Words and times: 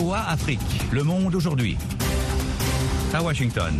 VOA 0.00 0.30
Afrique, 0.30 0.60
le 0.92 1.02
monde 1.02 1.34
aujourd'hui. 1.34 1.76
À 3.12 3.22
Washington. 3.22 3.74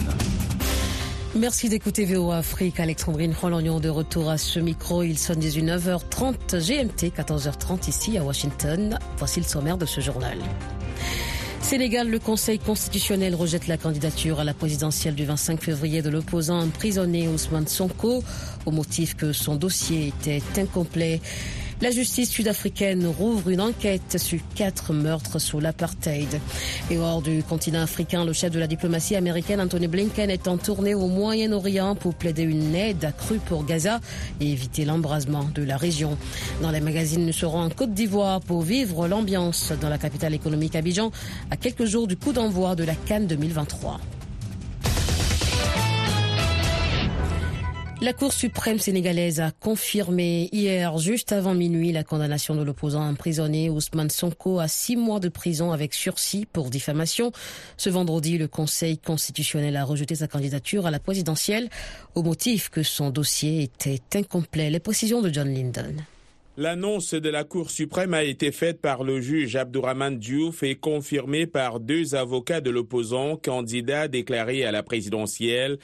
Merci 1.35 1.71
d'écouter 1.71 2.05
VOA 2.05 2.37
Afrique. 2.37 2.79
Alexandrine 2.79 3.33
Rolognon 3.33 3.81
de 3.81 3.89
retour 3.89 4.29
à 4.29 4.37
ce 4.37 4.61
micro. 4.61 5.03
Il 5.03 5.17
sonne 5.17 5.41
19h30 5.41 6.59
GMT, 6.59 7.17
14h30 7.17 7.89
ici 7.89 8.19
à 8.19 8.23
Washington. 8.23 8.99
Voici 9.17 9.41
le 9.41 9.47
sommaire 9.47 9.79
de 9.79 9.87
ce 9.87 10.03
journal. 10.03 10.37
Sénégal, 11.63 12.11
le 12.11 12.19
Conseil 12.19 12.59
constitutionnel 12.59 13.35
rejette 13.35 13.67
la 13.67 13.79
candidature 13.79 14.41
à 14.41 14.45
la 14.45 14.53
présidentielle 14.53 15.15
du 15.15 15.25
25 15.25 15.63
février 15.63 16.03
de 16.03 16.11
l'opposant 16.11 16.61
emprisonné 16.61 17.29
Ousmane 17.29 17.67
Sonko 17.67 18.23
au 18.67 18.71
motif 18.71 19.17
que 19.17 19.33
son 19.33 19.57
dossier 19.57 20.09
était 20.09 20.43
incomplet. 20.61 21.23
La 21.83 21.91
justice 21.91 22.29
sud-africaine 22.29 23.07
rouvre 23.07 23.49
une 23.49 23.63
enquête 23.63 24.19
sur 24.19 24.39
quatre 24.55 24.93
meurtres 24.93 25.39
sous 25.39 25.61
l'apartheid. 25.61 26.29
Et 26.91 26.99
hors 26.99 27.23
du 27.23 27.43
continent 27.43 27.81
africain, 27.81 28.27
le 28.27 28.35
chef 28.35 28.51
de 28.51 28.59
la 28.59 28.67
diplomatie 28.67 29.17
américaine, 29.17 29.63
Anthony 29.63 29.89
Blinken, 29.89 30.29
est 30.29 30.47
en 30.47 30.59
tournée 30.59 30.93
au 30.93 31.07
Moyen-Orient 31.09 31.95
pour 31.95 32.15
plaider 32.15 32.43
une 32.43 32.75
aide 32.75 33.07
accrue 33.07 33.39
pour 33.39 33.65
Gaza 33.65 34.01
et 34.41 34.53
éviter 34.53 34.85
l'embrasement 34.85 35.49
de 35.55 35.63
la 35.63 35.79
région. 35.79 36.19
Dans 36.61 36.71
les 36.71 36.81
magazines, 36.81 37.25
nous 37.25 37.33
serons 37.33 37.63
en 37.63 37.71
Côte 37.71 37.95
d'Ivoire 37.95 38.43
pour 38.43 38.61
vivre 38.61 39.09
l'ambiance 39.09 39.73
dans 39.81 39.89
la 39.89 39.97
capitale 39.97 40.35
économique 40.35 40.77
Abidjan 40.77 41.11
à 41.51 41.57
quelques 41.57 41.87
jours 41.87 42.07
du 42.07 42.17
coup 42.19 42.35
d'envoi 42.35 42.75
de 42.75 42.85
la 42.85 42.95
Cannes 42.95 43.27
2023. 43.27 43.99
La 48.03 48.15
Cour 48.15 48.33
suprême 48.33 48.79
sénégalaise 48.79 49.41
a 49.41 49.51
confirmé 49.51 50.49
hier, 50.53 50.97
juste 50.97 51.33
avant 51.33 51.53
minuit, 51.53 51.93
la 51.93 52.03
condamnation 52.03 52.57
de 52.57 52.63
l'opposant 52.63 53.07
emprisonné 53.07 53.69
Ousmane 53.69 54.09
Sonko 54.09 54.59
à 54.59 54.69
six 54.69 54.97
mois 54.97 55.21
de 55.21 55.29
prison 55.29 55.71
avec 55.71 55.93
sursis 55.93 56.47
pour 56.51 56.71
diffamation. 56.71 57.31
Ce 57.77 57.91
vendredi, 57.91 58.39
le 58.39 58.49
Conseil 58.49 58.97
constitutionnel 58.97 59.77
a 59.77 59.85
rejeté 59.85 60.15
sa 60.15 60.29
candidature 60.29 60.87
à 60.87 60.91
la 60.91 60.99
présidentielle 60.99 61.69
au 62.15 62.23
motif 62.23 62.71
que 62.71 62.83
son 62.83 63.11
dossier 63.11 63.65
était 63.65 64.01
incomplet. 64.15 64.71
Les 64.71 64.81
précisions 64.81 65.21
de 65.21 65.29
John 65.29 65.53
Lyndon. 65.53 65.97
L'annonce 66.57 67.15
de 67.15 67.31
la 67.31 67.45
Cour 67.45 67.71
suprême 67.71 68.13
a 68.13 68.23
été 68.23 68.53
faite 68.53 68.83
par 68.83 69.03
le 69.03 69.21
juge 69.23 69.57
Abdourahmane 69.57 70.19
Diouf 70.19 70.63
et 70.63 70.75
confirmée 70.75 71.47
par 71.47 71.81
deux 71.81 72.15
avocats 72.15 72.61
de 72.61 72.71
l'opposant, 72.71 73.37
candidat 73.37 74.09
déclaré 74.09 74.65
à 74.65 74.73
la 74.73 74.83
présidentielle 74.83 75.79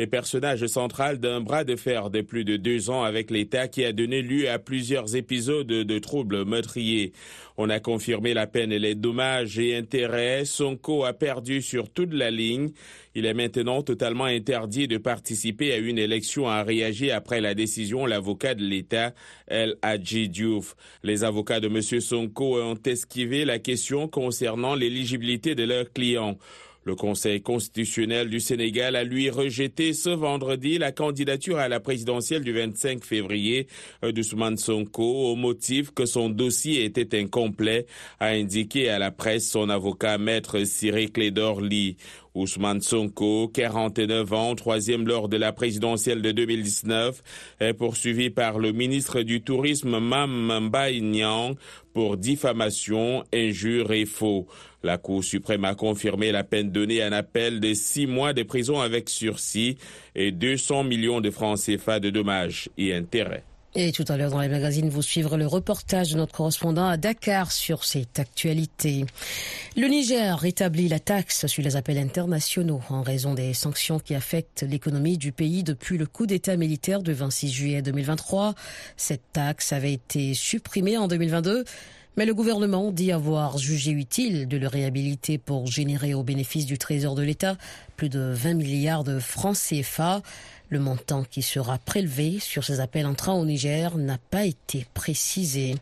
et 0.00 0.06
personnage 0.06 0.66
central 0.66 1.18
d'un 1.18 1.42
bras 1.42 1.62
de 1.62 1.76
fer 1.76 2.08
de 2.08 2.22
plus 2.22 2.44
de 2.44 2.56
deux 2.56 2.88
ans 2.88 3.02
avec 3.02 3.30
l'État 3.30 3.68
qui 3.68 3.84
a 3.84 3.92
donné 3.92 4.22
lieu 4.22 4.48
à 4.48 4.58
plusieurs 4.58 5.14
épisodes 5.14 5.66
de 5.66 5.98
troubles 5.98 6.46
meurtriers. 6.46 7.12
On 7.58 7.68
a 7.68 7.80
confirmé 7.80 8.32
la 8.32 8.46
peine 8.46 8.72
et 8.72 8.78
les 8.78 8.94
dommages 8.94 9.58
et 9.58 9.76
intérêts. 9.76 10.46
Sonko 10.46 11.04
a 11.04 11.12
perdu 11.12 11.60
sur 11.60 11.90
toute 11.90 12.14
la 12.14 12.30
ligne. 12.30 12.70
Il 13.14 13.26
est 13.26 13.34
maintenant 13.34 13.82
totalement 13.82 14.24
interdit 14.24 14.88
de 14.88 14.96
participer 14.96 15.74
à 15.74 15.76
une 15.76 15.98
élection, 15.98 16.48
a 16.48 16.62
réagi 16.62 17.10
après 17.10 17.42
la 17.42 17.54
décision 17.54 18.06
l'avocat 18.06 18.54
de 18.54 18.64
l'État, 18.64 19.12
El 19.48 19.76
Hadji 19.82 20.30
Diouf. 20.30 20.76
Les 21.02 21.24
avocats 21.24 21.60
de 21.60 21.66
M. 21.66 21.82
Sonko 21.82 22.58
ont 22.58 22.78
esquivé 22.86 23.44
la 23.44 23.58
question 23.58 24.08
concernant 24.08 24.74
l'éligibilité 24.74 25.54
de 25.54 25.64
leurs 25.64 25.92
clients. 25.92 26.38
Le 26.90 26.96
Conseil 26.96 27.40
constitutionnel 27.40 28.28
du 28.28 28.40
Sénégal 28.40 28.96
a 28.96 29.04
lui 29.04 29.30
rejeté 29.30 29.92
ce 29.92 30.10
vendredi 30.10 30.76
la 30.76 30.90
candidature 30.90 31.58
à 31.58 31.68
la 31.68 31.78
présidentielle 31.78 32.42
du 32.42 32.52
25 32.52 33.04
février 33.04 33.68
d'Ousmane 34.02 34.56
Sonko 34.56 35.30
au 35.30 35.36
motif 35.36 35.92
que 35.92 36.04
son 36.04 36.30
dossier 36.30 36.84
était 36.84 37.16
incomplet, 37.16 37.86
a 38.18 38.30
indiqué 38.30 38.88
à 38.88 38.98
la 38.98 39.12
presse 39.12 39.48
son 39.48 39.68
avocat 39.68 40.18
maître 40.18 40.64
Cyril 40.64 41.12
Clédor 41.12 41.60
Lee. 41.60 41.96
Ousmane 42.34 42.80
Sonko, 42.80 43.48
49 43.48 44.32
ans, 44.32 44.54
troisième 44.54 45.06
lors 45.06 45.28
de 45.28 45.36
la 45.36 45.52
présidentielle 45.52 46.22
de 46.22 46.30
2019, 46.30 47.22
est 47.58 47.74
poursuivi 47.74 48.30
par 48.30 48.58
le 48.60 48.70
ministre 48.70 49.22
du 49.22 49.42
Tourisme 49.42 49.98
Mam 49.98 50.68
Mbaye 50.68 51.02
pour 51.92 52.16
diffamation, 52.16 53.24
injure 53.34 53.92
et 53.92 54.06
faux. 54.06 54.46
La 54.82 54.98
Cour 54.98 55.22
suprême 55.22 55.64
a 55.64 55.74
confirmé 55.74 56.32
la 56.32 56.44
peine 56.44 56.70
donnée 56.70 57.04
en 57.04 57.12
appel 57.12 57.60
de 57.60 57.74
six 57.74 58.06
mois 58.06 58.32
de 58.32 58.42
prison 58.42 58.80
avec 58.80 59.10
sursis 59.10 59.76
et 60.14 60.32
200 60.32 60.84
millions 60.84 61.20
de 61.20 61.30
francs 61.30 61.58
CFA 61.58 62.00
de 62.00 62.10
dommages 62.10 62.70
et 62.78 62.94
intérêts. 62.94 63.44
Et 63.76 63.92
tout 63.92 64.04
à 64.08 64.16
l'heure 64.16 64.32
dans 64.32 64.40
les 64.40 64.48
magazines, 64.48 64.88
vous 64.88 65.00
suivrez 65.02 65.36
le 65.36 65.46
reportage 65.46 66.10
de 66.10 66.16
notre 66.16 66.32
correspondant 66.32 66.88
à 66.88 66.96
Dakar 66.96 67.52
sur 67.52 67.84
cette 67.84 68.18
actualité. 68.18 69.04
Le 69.76 69.86
Niger 69.86 70.36
rétablit 70.36 70.88
la 70.88 70.98
taxe 70.98 71.46
sur 71.46 71.62
les 71.62 71.76
appels 71.76 71.98
internationaux 71.98 72.80
en 72.88 73.02
raison 73.02 73.32
des 73.34 73.54
sanctions 73.54 74.00
qui 74.00 74.16
affectent 74.16 74.64
l'économie 74.68 75.18
du 75.18 75.30
pays 75.30 75.62
depuis 75.62 75.98
le 75.98 76.06
coup 76.06 76.26
d'État 76.26 76.56
militaire 76.56 77.00
du 77.00 77.12
26 77.12 77.52
juillet 77.52 77.82
2023. 77.82 78.56
Cette 78.96 79.22
taxe 79.32 79.72
avait 79.72 79.92
été 79.92 80.34
supprimée 80.34 80.98
en 80.98 81.06
2022. 81.06 81.64
Mais 82.16 82.26
le 82.26 82.34
gouvernement 82.34 82.90
dit 82.90 83.12
avoir 83.12 83.56
jugé 83.58 83.92
utile 83.92 84.48
de 84.48 84.56
le 84.56 84.66
réhabiliter 84.66 85.38
pour 85.38 85.66
générer 85.68 86.12
au 86.12 86.22
bénéfice 86.22 86.66
du 86.66 86.76
Trésor 86.76 87.14
de 87.14 87.22
l'État 87.22 87.56
plus 87.96 88.08
de 88.08 88.32
20 88.34 88.54
milliards 88.54 89.04
de 89.04 89.18
francs 89.18 89.56
CFA. 89.56 90.22
Le 90.70 90.78
montant 90.78 91.24
qui 91.24 91.42
sera 91.42 91.78
prélevé 91.78 92.38
sur 92.38 92.64
ces 92.64 92.80
appels 92.80 93.06
entrant 93.06 93.38
au 93.40 93.44
Niger 93.44 93.96
n'a 93.96 94.18
pas 94.18 94.44
été 94.44 94.86
précisé. 94.94 95.74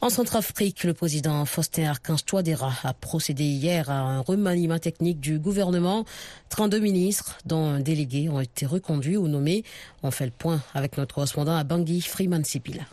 En 0.00 0.10
Centrafrique, 0.10 0.84
le 0.84 0.94
président 0.94 1.44
Faustin 1.44 1.84
Archange 1.90 2.24
Touadéra 2.24 2.72
a 2.84 2.94
procédé 2.94 3.44
hier 3.44 3.90
à 3.90 4.00
un 4.00 4.20
remaniement 4.20 4.78
technique 4.78 5.20
du 5.20 5.38
gouvernement. 5.38 6.04
32 6.48 6.78
ministres, 6.78 7.38
dont 7.44 7.66
un 7.66 7.80
délégué, 7.80 8.28
ont 8.28 8.40
été 8.40 8.64
reconduits 8.64 9.16
ou 9.16 9.28
nommés. 9.28 9.62
On 10.02 10.10
fait 10.10 10.26
le 10.26 10.32
point 10.32 10.62
avec 10.74 10.96
notre 10.96 11.14
correspondant 11.14 11.56
à 11.56 11.64
Bangui, 11.64 12.00
Freeman 12.00 12.44
Sipila 12.44 12.84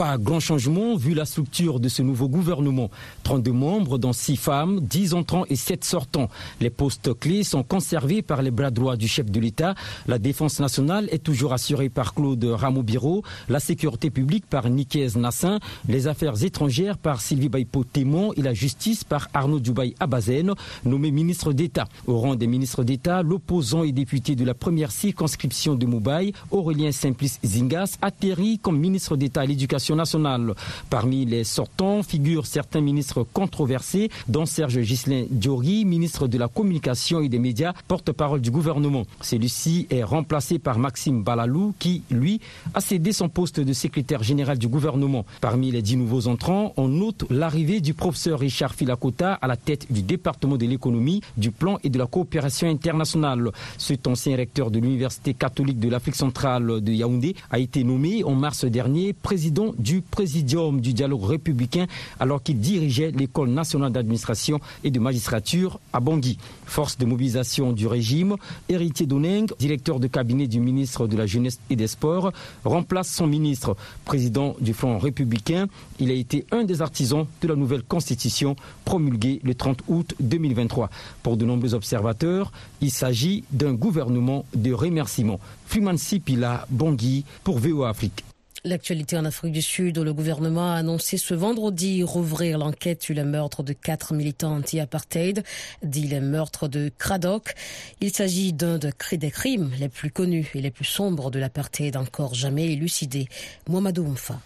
pas 0.00 0.16
grand 0.16 0.40
changement 0.40 0.96
vu 0.96 1.12
la 1.12 1.26
structure 1.26 1.78
de 1.78 1.90
ce 1.90 2.00
nouveau 2.00 2.26
gouvernement. 2.26 2.90
32 3.24 3.52
membres, 3.52 3.98
dont 3.98 4.14
6 4.14 4.36
femmes, 4.36 4.80
10 4.80 5.12
entrants 5.12 5.44
et 5.50 5.56
7 5.56 5.84
sortants. 5.84 6.30
Les 6.58 6.70
postes 6.70 7.12
clés 7.20 7.44
sont 7.44 7.62
conservés 7.62 8.22
par 8.22 8.40
les 8.40 8.50
bras 8.50 8.70
droits 8.70 8.96
du 8.96 9.06
chef 9.06 9.30
de 9.30 9.38
l'État. 9.38 9.74
La 10.06 10.18
défense 10.18 10.58
nationale 10.58 11.06
est 11.12 11.22
toujours 11.22 11.52
assurée 11.52 11.90
par 11.90 12.14
Claude 12.14 12.42
Rameau-Biro, 12.42 13.22
la 13.50 13.60
sécurité 13.60 14.08
publique 14.08 14.46
par 14.46 14.70
Niquez 14.70 15.08
Nassin, 15.16 15.58
les 15.86 16.06
affaires 16.06 16.42
étrangères 16.42 16.96
par 16.96 17.20
Sylvie 17.20 17.50
Baïpo 17.50 17.84
Témon 17.84 18.32
et 18.38 18.40
la 18.40 18.54
justice 18.54 19.04
par 19.04 19.28
Arnaud 19.34 19.60
Djoubaï 19.62 19.94
Abazen, 20.00 20.54
nommé 20.86 21.10
ministre 21.10 21.52
d'État. 21.52 21.88
Au 22.06 22.18
rang 22.18 22.36
des 22.36 22.46
ministres 22.46 22.84
d'État, 22.84 23.22
l'opposant 23.22 23.84
et 23.84 23.92
député 23.92 24.34
de 24.34 24.46
la 24.46 24.54
première 24.54 24.92
circonscription 24.92 25.74
de 25.74 25.84
Moubaï, 25.84 26.32
Aurélien 26.50 26.90
Simplice 26.90 27.38
Zingas, 27.44 27.98
atterrit 28.00 28.58
comme 28.58 28.78
ministre 28.78 29.18
d'État 29.18 29.42
à 29.42 29.44
l'éducation 29.44 29.89
nationale. 29.94 30.54
Parmi 30.88 31.24
les 31.24 31.44
sortants 31.44 32.02
figurent 32.02 32.46
certains 32.46 32.80
ministres 32.80 33.26
controversés, 33.32 34.10
dont 34.28 34.46
Serge 34.46 34.80
Gislain 34.80 35.24
Diori, 35.30 35.84
ministre 35.84 36.28
de 36.28 36.38
la 36.38 36.48
Communication 36.48 37.20
et 37.20 37.28
des 37.28 37.38
Médias, 37.38 37.72
porte-parole 37.88 38.40
du 38.40 38.50
gouvernement. 38.50 39.04
Celui-ci 39.20 39.86
est 39.90 40.02
remplacé 40.02 40.58
par 40.58 40.78
Maxime 40.78 41.22
Balalou, 41.22 41.74
qui, 41.78 42.02
lui, 42.10 42.40
a 42.74 42.80
cédé 42.80 43.12
son 43.12 43.28
poste 43.28 43.60
de 43.60 43.72
secrétaire 43.72 44.22
général 44.22 44.58
du 44.58 44.68
gouvernement. 44.68 45.24
Parmi 45.40 45.70
les 45.70 45.82
dix 45.82 45.96
nouveaux 45.96 46.26
entrants, 46.26 46.72
on 46.76 46.88
note 46.88 47.24
l'arrivée 47.30 47.80
du 47.80 47.94
professeur 47.94 48.40
Richard 48.40 48.74
Filakota 48.74 49.34
à 49.34 49.46
la 49.46 49.56
tête 49.56 49.86
du 49.90 50.02
département 50.02 50.56
de 50.56 50.66
l'économie, 50.66 51.20
du 51.36 51.50
plan 51.50 51.78
et 51.84 51.90
de 51.90 51.98
la 51.98 52.06
coopération 52.06 52.68
internationale. 52.68 53.50
Cet 53.78 54.06
ancien 54.06 54.36
recteur 54.36 54.70
de 54.70 54.78
l'Université 54.78 55.34
catholique 55.34 55.78
de 55.78 55.88
l'Afrique 55.88 56.16
centrale 56.16 56.80
de 56.80 56.92
Yaoundé 56.92 57.36
a 57.50 57.58
été 57.58 57.84
nommé 57.84 58.24
en 58.24 58.34
mars 58.34 58.64
dernier 58.64 59.12
président 59.12 59.69
du 59.78 60.00
présidium 60.02 60.80
du 60.80 60.92
dialogue 60.92 61.24
républicain 61.24 61.86
alors 62.18 62.42
qu'il 62.42 62.58
dirigeait 62.58 63.10
l'école 63.10 63.50
nationale 63.50 63.92
d'administration 63.92 64.60
et 64.84 64.90
de 64.90 65.00
magistrature 65.00 65.80
à 65.92 66.00
Bangui. 66.00 66.38
Force 66.66 66.98
de 66.98 67.04
mobilisation 67.06 67.72
du 67.72 67.86
régime, 67.86 68.36
héritier 68.68 69.06
d'Oneng, 69.06 69.46
directeur 69.58 70.00
de 70.00 70.06
cabinet 70.06 70.46
du 70.46 70.60
ministre 70.60 71.06
de 71.06 71.16
la 71.16 71.26
Jeunesse 71.26 71.58
et 71.68 71.76
des 71.76 71.86
Sports, 71.86 72.32
remplace 72.64 73.08
son 73.08 73.26
ministre, 73.26 73.76
président 74.04 74.56
du 74.60 74.72
Front 74.72 74.98
républicain. 74.98 75.66
Il 75.98 76.10
a 76.10 76.14
été 76.14 76.46
un 76.52 76.64
des 76.64 76.82
artisans 76.82 77.26
de 77.42 77.48
la 77.48 77.56
nouvelle 77.56 77.82
constitution 77.82 78.56
promulguée 78.84 79.40
le 79.42 79.54
30 79.54 79.82
août 79.88 80.14
2023. 80.20 80.90
Pour 81.22 81.36
de 81.36 81.44
nombreux 81.44 81.74
observateurs, 81.74 82.52
il 82.80 82.90
s'agit 82.90 83.44
d'un 83.50 83.74
gouvernement 83.74 84.44
de 84.54 84.72
remerciement. 84.72 85.40
Freeman 85.66 85.98
Sipila, 85.98 86.66
Bangui, 86.70 87.24
pour 87.44 87.58
VOA 87.58 87.88
Afrique. 87.88 88.24
L'actualité 88.62 89.16
en 89.16 89.24
Afrique 89.24 89.52
du 89.52 89.62
Sud, 89.62 89.96
où 89.96 90.04
le 90.04 90.12
gouvernement 90.12 90.72
a 90.72 90.74
annoncé 90.74 91.16
ce 91.16 91.32
vendredi 91.32 92.02
rouvrir 92.02 92.58
l'enquête 92.58 93.02
sur 93.02 93.14
le 93.14 93.24
meurtre 93.24 93.62
de 93.62 93.72
quatre 93.72 94.12
militants 94.12 94.56
anti-apartheid, 94.56 95.42
dit 95.82 96.06
les 96.06 96.20
meurtres 96.20 96.68
de 96.68 96.90
Craddock. 96.98 97.54
Il 98.02 98.12
s'agit 98.12 98.52
d'un 98.52 98.76
des 98.76 99.30
crimes 99.30 99.70
les 99.78 99.88
plus 99.88 100.10
connus 100.10 100.50
et 100.54 100.60
les 100.60 100.70
plus 100.70 100.84
sombres 100.84 101.30
de 101.30 101.38
l'apartheid 101.38 101.96
encore 101.96 102.34
jamais 102.34 102.70
élucidé. 102.70 103.28
Mohamedou 103.66 104.04
Mfa. 104.04 104.38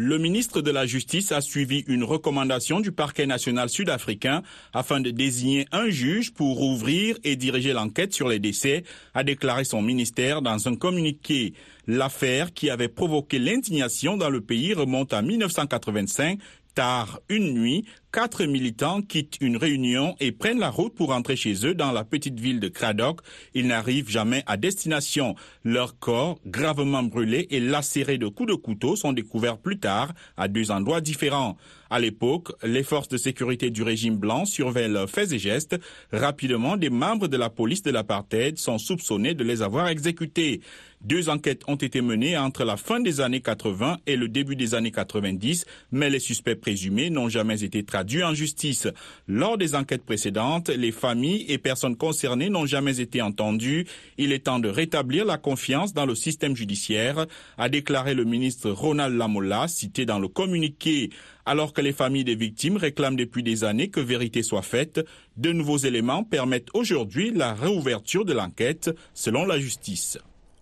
Le 0.00 0.16
ministre 0.16 0.60
de 0.60 0.70
la 0.70 0.86
Justice 0.86 1.32
a 1.32 1.40
suivi 1.40 1.82
une 1.88 2.04
recommandation 2.04 2.78
du 2.78 2.92
parquet 2.92 3.26
national 3.26 3.68
sud-africain 3.68 4.44
afin 4.72 5.00
de 5.00 5.10
désigner 5.10 5.66
un 5.72 5.90
juge 5.90 6.32
pour 6.32 6.62
ouvrir 6.62 7.16
et 7.24 7.34
diriger 7.34 7.72
l'enquête 7.72 8.14
sur 8.14 8.28
les 8.28 8.38
décès, 8.38 8.84
a 9.12 9.24
déclaré 9.24 9.64
son 9.64 9.82
ministère 9.82 10.40
dans 10.40 10.68
un 10.68 10.76
communiqué. 10.76 11.52
L'affaire 11.88 12.54
qui 12.54 12.70
avait 12.70 12.86
provoqué 12.86 13.40
l'indignation 13.40 14.16
dans 14.16 14.30
le 14.30 14.40
pays 14.40 14.72
remonte 14.72 15.12
à 15.12 15.20
1985 15.20 16.38
tard 16.76 17.18
une 17.28 17.54
nuit, 17.54 17.84
quatre 18.18 18.46
militants 18.46 19.00
quittent 19.00 19.36
une 19.40 19.56
réunion 19.56 20.16
et 20.18 20.32
prennent 20.32 20.58
la 20.58 20.70
route 20.70 20.92
pour 20.92 21.10
rentrer 21.10 21.36
chez 21.36 21.64
eux 21.64 21.72
dans 21.72 21.92
la 21.92 22.02
petite 22.02 22.40
ville 22.40 22.58
de 22.58 22.66
Craddock. 22.66 23.20
Ils 23.54 23.68
n'arrivent 23.68 24.10
jamais 24.10 24.42
à 24.48 24.56
destination. 24.56 25.36
Leurs 25.62 26.00
corps, 26.00 26.40
gravement 26.44 27.04
brûlés 27.04 27.46
et 27.50 27.60
lacérés 27.60 28.18
de 28.18 28.26
coups 28.26 28.48
de 28.48 28.56
couteau, 28.56 28.96
sont 28.96 29.12
découverts 29.12 29.58
plus 29.58 29.78
tard 29.78 30.14
à 30.36 30.48
deux 30.48 30.72
endroits 30.72 31.00
différents. 31.00 31.56
À 31.90 32.00
l'époque, 32.00 32.52
les 32.62 32.82
forces 32.82 33.08
de 33.08 33.16
sécurité 33.16 33.70
du 33.70 33.82
régime 33.82 34.16
blanc 34.16 34.44
surveillent 34.44 35.06
faits 35.06 35.32
et 35.32 35.38
gestes. 35.38 35.76
Rapidement, 36.12 36.76
des 36.76 36.90
membres 36.90 37.28
de 37.28 37.36
la 37.36 37.50
police 37.50 37.82
de 37.82 37.90
l'apartheid 37.90 38.58
sont 38.58 38.78
soupçonnés 38.78 39.34
de 39.34 39.44
les 39.44 39.62
avoir 39.62 39.88
exécutés. 39.88 40.60
Deux 41.00 41.28
enquêtes 41.28 41.62
ont 41.68 41.76
été 41.76 42.00
menées 42.00 42.36
entre 42.36 42.64
la 42.64 42.76
fin 42.76 42.98
des 42.98 43.20
années 43.20 43.40
80 43.40 43.98
et 44.06 44.16
le 44.16 44.26
début 44.26 44.56
des 44.56 44.74
années 44.74 44.90
90, 44.90 45.64
mais 45.92 46.10
les 46.10 46.18
suspects 46.18 46.56
présumés 46.56 47.08
n'ont 47.08 47.28
jamais 47.28 47.62
été 47.62 47.84
traduits 47.84 48.24
en 48.24 48.34
justice. 48.34 48.88
Lors 49.28 49.56
des 49.56 49.76
enquêtes 49.76 50.04
précédentes, 50.04 50.70
les 50.70 50.90
familles 50.90 51.46
et 51.48 51.58
personnes 51.58 51.96
concernées 51.96 52.50
n'ont 52.50 52.66
jamais 52.66 52.98
été 53.00 53.22
entendues. 53.22 53.86
Il 54.16 54.32
est 54.32 54.46
temps 54.46 54.58
de 54.58 54.68
rétablir 54.68 55.24
la 55.24 55.38
confiance 55.38 55.94
dans 55.94 56.06
le 56.06 56.16
système 56.16 56.56
judiciaire, 56.56 57.26
a 57.58 57.68
déclaré 57.68 58.14
le 58.14 58.24
ministre 58.24 58.70
Ronald 58.70 59.16
Lamola, 59.16 59.68
cité 59.68 60.04
dans 60.04 60.18
le 60.18 60.26
communiqué. 60.26 61.10
Alors 61.48 61.72
que 61.72 61.80
les 61.80 61.94
familles 61.94 62.24
des 62.24 62.34
victimes 62.34 62.76
réclament 62.76 63.16
depuis 63.16 63.42
des 63.42 63.64
années 63.64 63.88
que 63.88 64.00
vérité 64.00 64.42
soit 64.42 64.60
faite, 64.60 65.00
de 65.38 65.50
nouveaux 65.50 65.78
éléments 65.78 66.22
permettent 66.22 66.68
aujourd'hui 66.74 67.30
la 67.30 67.54
réouverture 67.54 68.26
de 68.26 68.34
l'enquête, 68.34 68.90
selon 69.14 69.46
la 69.46 69.58
justice. 69.58 70.18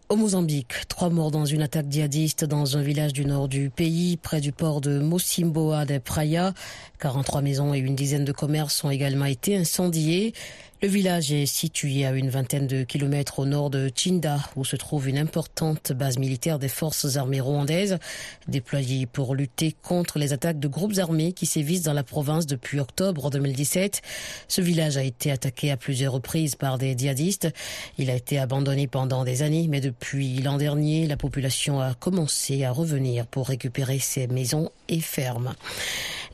Au 0.08 0.14
Mozambique, 0.14 0.86
trois 0.86 1.10
morts 1.10 1.32
dans 1.32 1.44
une 1.44 1.62
attaque 1.62 1.90
djihadiste 1.90 2.44
dans 2.44 2.76
un 2.76 2.82
village 2.82 3.12
du 3.12 3.24
nord 3.24 3.48
du 3.48 3.70
pays, 3.70 4.16
près 4.16 4.40
du 4.40 4.52
port 4.52 4.80
de 4.80 5.00
Mosimboa 5.00 5.84
de 5.86 5.98
Praia. 5.98 6.54
43 7.00 7.42
maisons 7.42 7.74
et 7.74 7.78
une 7.78 7.96
dizaine 7.96 8.24
de 8.24 8.30
commerces 8.30 8.84
ont 8.84 8.90
également 8.90 9.24
été 9.24 9.56
incendiés. 9.56 10.34
Le 10.82 10.88
village 10.88 11.32
est 11.32 11.46
situé 11.46 12.04
à 12.04 12.12
une 12.12 12.28
vingtaine 12.28 12.66
de 12.66 12.84
kilomètres 12.84 13.38
au 13.38 13.46
nord 13.46 13.70
de 13.70 13.90
Chinda, 13.94 14.40
où 14.56 14.64
se 14.64 14.76
trouve 14.76 15.08
une 15.08 15.16
importante 15.16 15.92
base 15.92 16.18
militaire 16.18 16.58
des 16.58 16.68
forces 16.68 17.16
armées 17.16 17.40
rwandaises, 17.40 17.98
déployée 18.46 19.06
pour 19.06 19.34
lutter 19.34 19.74
contre 19.82 20.18
les 20.18 20.34
attaques 20.34 20.58
de 20.58 20.68
groupes 20.68 20.98
armés 20.98 21.32
qui 21.32 21.46
sévissent 21.46 21.84
dans 21.84 21.94
la 21.94 22.02
province 22.02 22.44
depuis 22.44 22.78
octobre 22.78 23.30
2017. 23.30 24.02
Ce 24.48 24.60
village 24.60 24.98
a 24.98 25.02
été 25.02 25.30
attaqué 25.32 25.70
à 25.70 25.78
plusieurs 25.78 26.12
reprises 26.12 26.56
par 26.56 26.76
des 26.76 26.94
djihadistes. 26.94 27.48
Il 27.96 28.10
a 28.10 28.14
été 28.14 28.38
abandonné 28.38 28.86
pendant 28.86 29.24
des 29.24 29.40
années, 29.42 29.68
mais 29.70 29.80
depuis 29.80 30.42
l'an 30.42 30.58
dernier, 30.58 31.06
la 31.06 31.16
population 31.16 31.80
a 31.80 31.94
commencé 31.94 32.64
à 32.64 32.70
revenir 32.70 33.26
pour 33.26 33.48
récupérer 33.48 33.98
ses 33.98 34.26
maisons 34.26 34.70
et 34.88 35.00
fermes. 35.00 35.54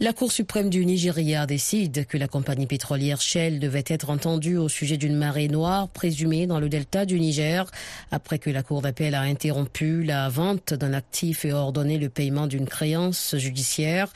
La 0.01 0.13
Cour 0.13 0.33
suprême 0.33 0.69
du 0.69 0.85
Nigeria 0.85 1.47
décide 1.47 2.07
que 2.07 2.19
la 2.19 2.27
compagnie 2.27 2.67
pétrolière 2.67 3.21
Shell 3.21 3.61
devait 3.61 3.85
être 3.87 4.11
entendue 4.11 4.32
au 4.33 4.69
sujet 4.69 4.97
d'une 4.97 5.15
marée 5.15 5.49
noire 5.49 5.89
présumée 5.89 6.47
dans 6.47 6.59
le 6.59 6.71
delta 6.71 7.05
du 7.05 7.21
Niger 7.21 7.71
après 8.11 8.39
que 8.39 8.49
la 8.49 8.63
Cour 8.63 8.81
d'appel 8.81 9.15
a 9.15 9.21
interrompu 9.21 10.03
la 10.03 10.31
vente 10.31 10.73
d'un 10.73 10.95
actif 10.95 11.45
et 11.45 11.53
ordonné 11.53 11.99
le 11.99 12.09
paiement 12.09 12.47
d'une 12.47 12.67
créance 12.67 13.37
judiciaire. 13.37 14.11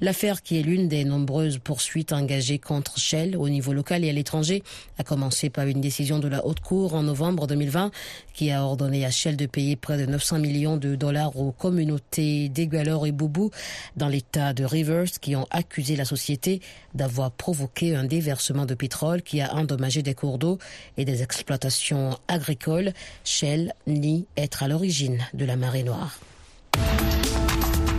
L'affaire 0.00 0.42
qui 0.42 0.58
est 0.58 0.62
l'une 0.62 0.88
des 0.88 1.04
nombreuses 1.04 1.58
poursuites 1.58 2.12
engagées 2.12 2.58
contre 2.58 2.98
Shell 2.98 3.36
au 3.36 3.48
niveau 3.48 3.72
local 3.72 4.04
et 4.04 4.10
à 4.10 4.12
l'étranger 4.12 4.64
a 4.98 5.04
commencé 5.04 5.50
par 5.50 5.66
une 5.66 5.80
décision 5.80 6.18
de 6.18 6.26
la 6.26 6.44
Haute 6.44 6.60
Cour 6.60 6.94
en 6.94 7.04
novembre 7.04 7.46
2020 7.46 7.92
qui 8.40 8.50
a 8.50 8.64
ordonné 8.64 9.04
à 9.04 9.10
Shell 9.10 9.36
de 9.36 9.44
payer 9.44 9.76
près 9.76 9.98
de 9.98 10.06
900 10.06 10.38
millions 10.38 10.78
de 10.78 10.94
dollars 10.94 11.36
aux 11.36 11.52
communautés 11.52 12.48
d'Egualor 12.48 13.06
et 13.06 13.12
Boubou 13.12 13.50
dans 13.98 14.08
l'état 14.08 14.54
de 14.54 14.64
Rivers 14.64 15.10
qui 15.20 15.36
ont 15.36 15.46
accusé 15.50 15.94
la 15.94 16.06
société 16.06 16.62
d'avoir 16.94 17.32
provoqué 17.32 17.94
un 17.94 18.04
déversement 18.04 18.64
de 18.64 18.72
pétrole 18.72 19.20
qui 19.20 19.42
a 19.42 19.54
endommagé 19.54 20.00
des 20.02 20.14
cours 20.14 20.38
d'eau 20.38 20.58
et 20.96 21.04
des 21.04 21.22
exploitations 21.22 22.18
agricoles. 22.28 22.94
Shell 23.24 23.74
nie 23.86 24.24
être 24.38 24.62
à 24.62 24.68
l'origine 24.68 25.18
de 25.34 25.44
la 25.44 25.56
marée 25.56 25.82
noire. 25.82 26.18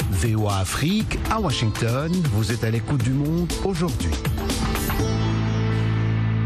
VOA 0.09 0.57
Afrique, 0.57 1.19
à 1.29 1.39
Washington, 1.39 2.11
vous 2.31 2.51
êtes 2.51 2.63
à 2.63 2.71
l'écoute 2.71 3.03
du 3.03 3.11
monde 3.11 3.53
aujourd'hui. 3.63 4.09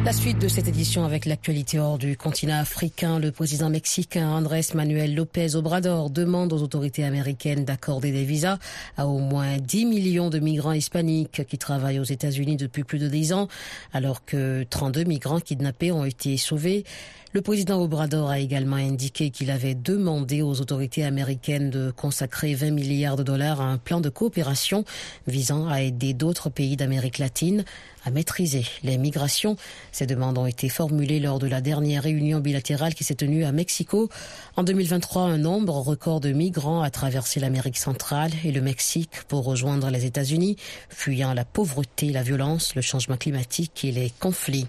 La 0.05 0.13
suite 0.13 0.37
de 0.37 0.47
cette 0.47 0.67
édition 0.67 1.03
avec 1.03 1.25
l'actualité 1.25 1.79
hors 1.79 1.97
du 1.97 2.15
continent 2.15 2.59
africain, 2.59 3.17
le 3.17 3.31
président 3.31 3.71
mexicain 3.71 4.29
Andrés 4.29 4.61
Manuel 4.75 5.15
López 5.15 5.55
Obrador 5.55 6.11
demande 6.11 6.53
aux 6.53 6.61
autorités 6.61 7.03
américaines 7.03 7.65
d'accorder 7.65 8.11
des 8.11 8.23
visas 8.23 8.59
à 8.97 9.07
au 9.07 9.17
moins 9.17 9.57
10 9.57 9.85
millions 9.87 10.29
de 10.29 10.37
migrants 10.37 10.73
hispaniques 10.73 11.47
qui 11.47 11.57
travaillent 11.57 11.97
aux 11.97 12.03
États-Unis 12.03 12.55
depuis 12.55 12.83
plus 12.83 12.99
de 12.99 13.07
10 13.07 13.33
ans, 13.33 13.47
alors 13.93 14.23
que 14.23 14.63
32 14.69 15.05
migrants 15.05 15.39
kidnappés 15.39 15.91
ont 15.91 16.05
été 16.05 16.37
sauvés. 16.37 16.83
Le 17.33 17.41
président 17.41 17.81
Obrador 17.81 18.29
a 18.29 18.39
également 18.39 18.77
indiqué 18.77 19.29
qu'il 19.29 19.51
avait 19.51 19.75
demandé 19.75 20.41
aux 20.41 20.61
autorités 20.61 21.03
américaines 21.03 21.69
de 21.69 21.91
consacrer 21.91 22.53
20 22.53 22.71
milliards 22.71 23.17
de 23.17 23.23
dollars 23.23 23.59
à 23.59 23.65
un 23.65 23.77
plan 23.77 23.99
de 23.99 24.09
coopération 24.09 24.85
visant 25.27 25.67
à 25.67 25.81
aider 25.81 26.13
d'autres 26.13 26.49
pays 26.49 26.77
d'Amérique 26.77 27.17
latine 27.17 27.65
à 28.05 28.11
maîtriser 28.11 28.65
les 28.83 28.97
migrations. 28.97 29.57
Ces 29.91 30.05
demandes 30.05 30.37
ont 30.37 30.45
été 30.45 30.69
formulées 30.69 31.19
lors 31.19 31.39
de 31.39 31.47
la 31.47 31.59
dernière 31.59 32.03
réunion 32.03 32.39
bilatérale 32.39 32.93
qui 32.93 33.03
s'est 33.03 33.15
tenue 33.15 33.43
à 33.43 33.51
Mexico. 33.51 34.09
En 34.55 34.63
2023, 34.63 35.23
un 35.23 35.37
nombre 35.37 35.73
record 35.73 36.21
de 36.21 36.31
migrants 36.31 36.81
a 36.81 36.89
traversé 36.89 37.39
l'Amérique 37.39 37.77
centrale 37.77 38.31
et 38.45 38.51
le 38.51 38.61
Mexique 38.61 39.23
pour 39.27 39.43
rejoindre 39.43 39.89
les 39.89 40.05
États-Unis, 40.05 40.55
fuyant 40.89 41.33
la 41.33 41.43
pauvreté, 41.43 42.11
la 42.11 42.23
violence, 42.23 42.75
le 42.75 42.81
changement 42.81 43.17
climatique 43.17 43.83
et 43.83 43.91
les 43.91 44.11
conflits. 44.19 44.67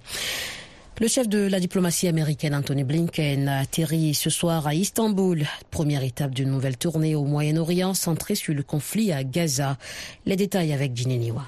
Le 0.99 1.09
chef 1.09 1.29
de 1.29 1.47
la 1.47 1.61
diplomatie 1.61 2.09
américaine, 2.09 2.55
Anthony 2.55 2.83
Blinken, 2.83 3.49
a 3.49 3.59
atterri 3.59 4.15
ce 4.15 4.31
soir 4.31 4.67
à 4.67 4.75
Istanbul, 4.75 5.45
première 5.71 6.03
étape 6.03 6.35
d'une 6.35 6.51
nouvelle 6.51 6.79
tournée 6.79 7.15
au 7.15 7.25
Moyen-Orient 7.25 7.93
centrée 7.93 8.35
sur 8.35 8.55
le 8.55 8.63
conflit 8.63 9.13
à 9.13 9.23
Gaza. 9.23 9.77
Les 10.25 10.37
détails 10.37 10.73
avec 10.73 10.95
Niwa. 11.07 11.45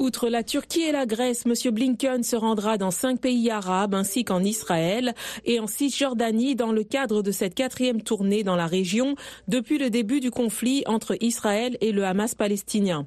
Outre 0.00 0.28
la 0.28 0.42
Turquie 0.42 0.82
et 0.82 0.92
la 0.92 1.06
Grèce, 1.06 1.44
M. 1.46 1.72
Blinken 1.72 2.24
se 2.24 2.34
rendra 2.34 2.78
dans 2.78 2.90
cinq 2.90 3.20
pays 3.20 3.48
arabes 3.48 3.94
ainsi 3.94 4.24
qu'en 4.24 4.42
Israël 4.42 5.14
et 5.44 5.60
en 5.60 5.68
Cisjordanie 5.68 6.56
dans 6.56 6.72
le 6.72 6.82
cadre 6.82 7.22
de 7.22 7.30
cette 7.30 7.54
quatrième 7.54 8.02
tournée 8.02 8.42
dans 8.42 8.56
la 8.56 8.66
région 8.66 9.14
depuis 9.46 9.78
le 9.78 9.90
début 9.90 10.18
du 10.18 10.32
conflit 10.32 10.82
entre 10.86 11.16
Israël 11.22 11.78
et 11.80 11.92
le 11.92 12.04
Hamas 12.04 12.34
palestinien. 12.34 13.06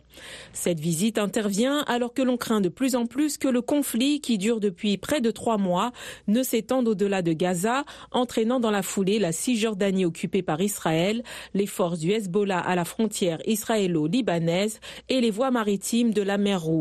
Cette 0.53 0.79
visite 0.79 1.17
intervient 1.17 1.79
alors 1.87 2.13
que 2.13 2.21
l'on 2.21 2.37
craint 2.37 2.61
de 2.61 2.69
plus 2.69 2.95
en 2.95 3.05
plus 3.05 3.37
que 3.37 3.49
le 3.49 3.61
conflit 3.61 4.21
qui 4.21 4.37
dure 4.37 4.61
depuis 4.61 4.97
près 4.97 5.19
de 5.19 5.29
trois 5.29 5.57
mois 5.57 5.91
ne 6.27 6.41
s'étende 6.41 6.87
au-delà 6.87 7.21
de 7.21 7.33
Gaza, 7.33 7.83
entraînant 8.11 8.61
dans 8.61 8.71
la 8.71 8.81
foulée 8.81 9.19
la 9.19 9.33
Cisjordanie 9.33 10.05
occupée 10.05 10.41
par 10.41 10.61
Israël, 10.61 11.21
les 11.53 11.67
forces 11.67 11.99
du 11.99 12.11
Hezbollah 12.11 12.59
à 12.59 12.75
la 12.75 12.85
frontière 12.85 13.39
israélo-libanaise 13.45 14.79
et 15.09 15.19
les 15.19 15.31
voies 15.31 15.51
maritimes 15.51 16.13
de 16.13 16.21
la 16.21 16.37
mer 16.37 16.61
Rouge. 16.61 16.76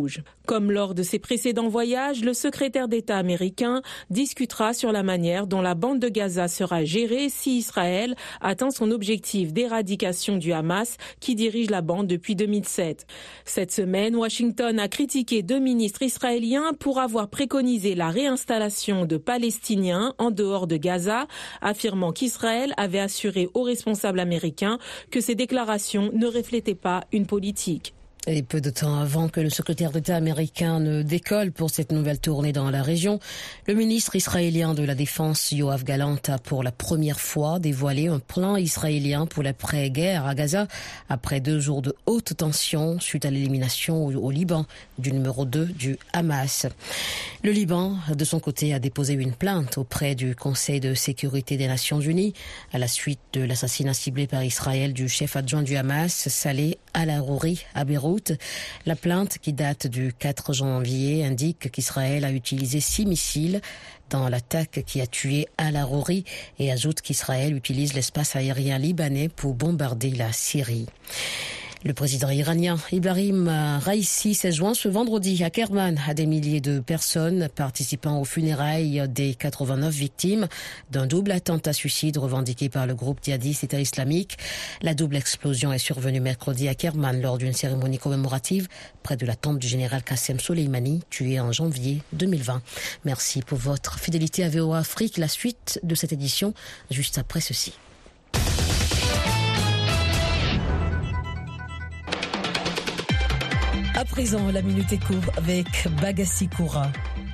Comme 0.47 0.71
lors 0.71 0.95
de 0.95 1.03
ses 1.03 1.19
précédents 1.19 1.69
voyages, 1.69 2.23
le 2.23 2.35
secrétaire 2.35 2.89
d'État 2.89 3.17
américain 3.17 3.83
discutera 4.11 4.75
sur 4.75 4.93
la 4.93 5.03
manière 5.03 5.47
dont 5.47 5.61
la 5.61 5.75
bande 5.75 5.99
de 5.99 6.09
Gaza 6.09 6.49
sera 6.49 6.85
gérée 6.85 7.29
si 7.29 7.59
Israël 7.59 8.15
atteint 8.41 8.71
son 8.71 8.91
objectif 8.91 9.53
d'éradication 9.53 10.37
du 10.37 10.53
Hamas 10.53 10.97
qui 11.21 11.35
dirige 11.35 11.71
la 11.71 11.83
bande 11.83 12.07
depuis 12.07 12.37
2007. 12.37 13.07
Cette 13.45 13.73
semaine, 13.73 14.17
Washington 14.17 14.79
a 14.79 14.89
critiqué 14.89 15.43
deux 15.43 15.59
ministres 15.59 16.03
israéliens 16.03 16.73
pour 16.79 17.01
avoir 17.01 17.29
préconisé 17.29 17.95
la 17.95 18.11
réinstallation 18.11 19.05
de 19.05 19.17
Palestiniens 19.17 20.15
en 20.19 20.31
dehors 20.31 20.67
de 20.67 20.77
Gaza, 20.77 21.27
affirmant 21.61 22.13
qu'Israël 22.13 22.73
avait 22.77 22.99
assuré 22.99 23.49
aux 23.55 23.63
responsables 23.63 24.21
américains 24.21 24.79
que 25.11 25.21
ces 25.21 25.35
déclarations 25.35 26.11
ne 26.13 26.27
reflétaient 26.27 26.75
pas 26.75 27.05
une 27.13 27.27
politique. 27.27 27.95
Et 28.29 28.43
peu 28.43 28.61
de 28.61 28.71
temps 28.71 28.99
avant 28.99 29.29
que 29.29 29.39
le 29.39 29.51
secrétaire 29.51 29.93
d'État 29.93 30.17
américain 30.17 30.81
ne 30.81 31.03
décolle 31.03 31.53
pour 31.53 31.71
cette 31.71 31.93
nouvelle 31.93 32.19
tournée 32.19 32.53
dans 32.53 32.73
la 32.73 32.83
région, 32.83 33.21
le 33.69 33.75
ministre 33.75 34.17
israélien 34.17 34.75
de 34.75 34.83
la 34.83 34.97
Défense 34.97 35.53
Yoav 35.53 35.85
Galant 35.85 36.17
a 36.27 36.39
pour 36.39 36.65
la 36.65 36.73
première 36.73 37.21
fois 37.21 37.61
dévoilé 37.61 38.09
un 38.09 38.19
plan 38.19 38.57
israélien 38.57 39.27
pour 39.27 39.45
l'après-guerre 39.45 40.27
à 40.27 40.35
Gaza 40.35 40.67
après 41.09 41.39
deux 41.39 41.61
jours 41.61 41.83
de 41.83 41.95
haute 42.07 42.37
tension 42.37 42.99
suite 42.99 43.25
à 43.25 43.31
l'élimination 43.31 44.07
au 44.07 44.31
Liban 44.33 44.67
du 44.99 45.13
numéro 45.13 45.45
2 45.45 45.67
du 45.67 45.97
Hamas. 46.13 46.67
Le 47.45 47.53
Liban, 47.53 47.97
de 48.13 48.25
son 48.25 48.41
côté, 48.41 48.75
a 48.75 48.81
déposé 48.81 49.15
une 49.15 49.35
plainte 49.35 49.79
auprès 49.79 50.17
du 50.17 50.35
Conseil 50.35 50.81
de 50.81 50.95
sécurité 50.95 51.57
des 51.57 51.69
Nations 51.69 52.01
Unies 52.01 52.35
à 52.73 52.79
la 52.79 52.89
suite 52.89 53.21
de 53.35 53.43
l'assassinat 53.43 53.95
ciblé 53.95 54.27
par 54.27 54.43
Israël 54.43 54.93
du 54.93 55.09
chef 55.09 55.37
adjoint 55.37 55.63
du 55.63 55.77
Hamas, 55.77 56.29
Saleh 56.29 56.79
al-Arouri, 56.93 57.65
à 57.75 57.85
Beyrouth 57.85 58.16
la 58.85 58.97
plainte 58.97 59.39
qui 59.39 59.53
date 59.53 59.87
du 59.87 60.13
4 60.13 60.53
janvier 60.53 61.25
indique 61.25 61.71
qu'Israël 61.71 62.25
a 62.25 62.33
utilisé 62.33 62.81
six 62.81 63.07
missiles 63.07 63.61
dans 64.11 64.29
l'attaque 64.29 64.83
qui 64.87 65.01
a 65.01 65.07
tué 65.07 65.47
Al-Arouri 65.59 66.25
et 66.59 66.71
ajoute 66.71 67.01
qu'Israël 67.01 67.55
utilise 67.55 67.95
l'espace 67.95 68.37
aérien 68.37 68.79
libanais 68.79 69.29
pour 69.29 69.55
bombarder 69.55 70.11
la 70.11 70.33
Syrie. 70.33 70.87
Le 71.87 71.95
président 71.95 72.31
iranien 72.31 72.79
Ibrahim 72.91 73.49
Raisi 73.81 74.35
s'est 74.35 74.51
joint 74.51 74.75
ce 74.75 74.89
vendredi 74.89 75.45
à 75.45 75.51
Kerman 75.51 76.01
à 76.09 76.15
des 76.15 76.27
milliers 76.27 76.61
de 76.61 76.81
personnes 76.81 77.49
participant 77.55 78.21
aux 78.21 78.25
funérailles 78.25 79.05
des 79.09 79.37
89 79.37 79.95
victimes 79.95 80.49
d'un 80.91 81.07
double 81.07 81.31
attentat 81.31 81.73
suicide 81.73 82.17
revendiqué 82.19 82.69
par 82.69 82.89
le 82.89 82.97
groupe 82.97 83.21
djihadiste 83.23 83.63
État 83.63 83.79
islamique. 83.79 84.37
La 84.83 84.95
double 84.95 85.15
explosion 85.15 85.73
est 85.73 85.79
survenue 85.79 86.19
mercredi 86.19 86.67
à 86.67 86.75
Kerman 86.75 87.23
lors 87.23 87.39
d'une 87.39 87.53
cérémonie 87.53 87.99
commémorative 87.99 88.67
près 89.05 89.17
de 89.17 89.25
la 89.25 89.37
tombe 89.37 89.61
du 89.61 89.69
général 89.69 90.03
Qassem 90.03 90.41
Soleimani, 90.41 91.05
tué 91.09 91.39
en 91.39 91.53
janvier 91.53 92.03
2020. 92.15 92.63
Merci 93.05 93.43
pour 93.43 93.59
votre 93.59 94.01
fidélité 94.01 94.43
à 94.43 94.49
VOA 94.49 94.79
Afrique. 94.79 95.19
La 95.19 95.29
suite 95.29 95.79
de 95.85 95.95
cette 95.95 96.13
édition 96.13 96.53
juste 96.91 97.19
après 97.19 97.41
ceci. 97.41 97.75
À 103.97 104.05
présent, 104.05 104.53
la 104.53 104.61
minute 104.61 104.93
éco 104.93 105.15
avec 105.39 105.67
Bagassi 106.03 106.49
Koura. 106.49 106.93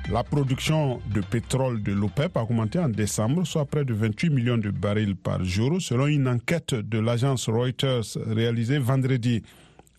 La 0.09 0.23
production 0.23 1.01
de 1.13 1.19
pétrole 1.19 1.83
de 1.83 1.91
l'OPEP 1.91 2.37
a 2.37 2.43
augmenté 2.43 2.79
en 2.79 2.87
décembre, 2.87 3.45
soit 3.45 3.65
près 3.65 3.83
de 3.83 3.93
28 3.93 4.29
millions 4.29 4.57
de 4.57 4.69
barils 4.69 5.17
par 5.17 5.43
jour, 5.43 5.81
selon 5.81 6.07
une 6.07 6.25
enquête 6.25 6.73
de 6.73 6.99
l'agence 6.99 7.49
Reuters 7.49 8.05
réalisée 8.27 8.77
vendredi. 8.79 9.43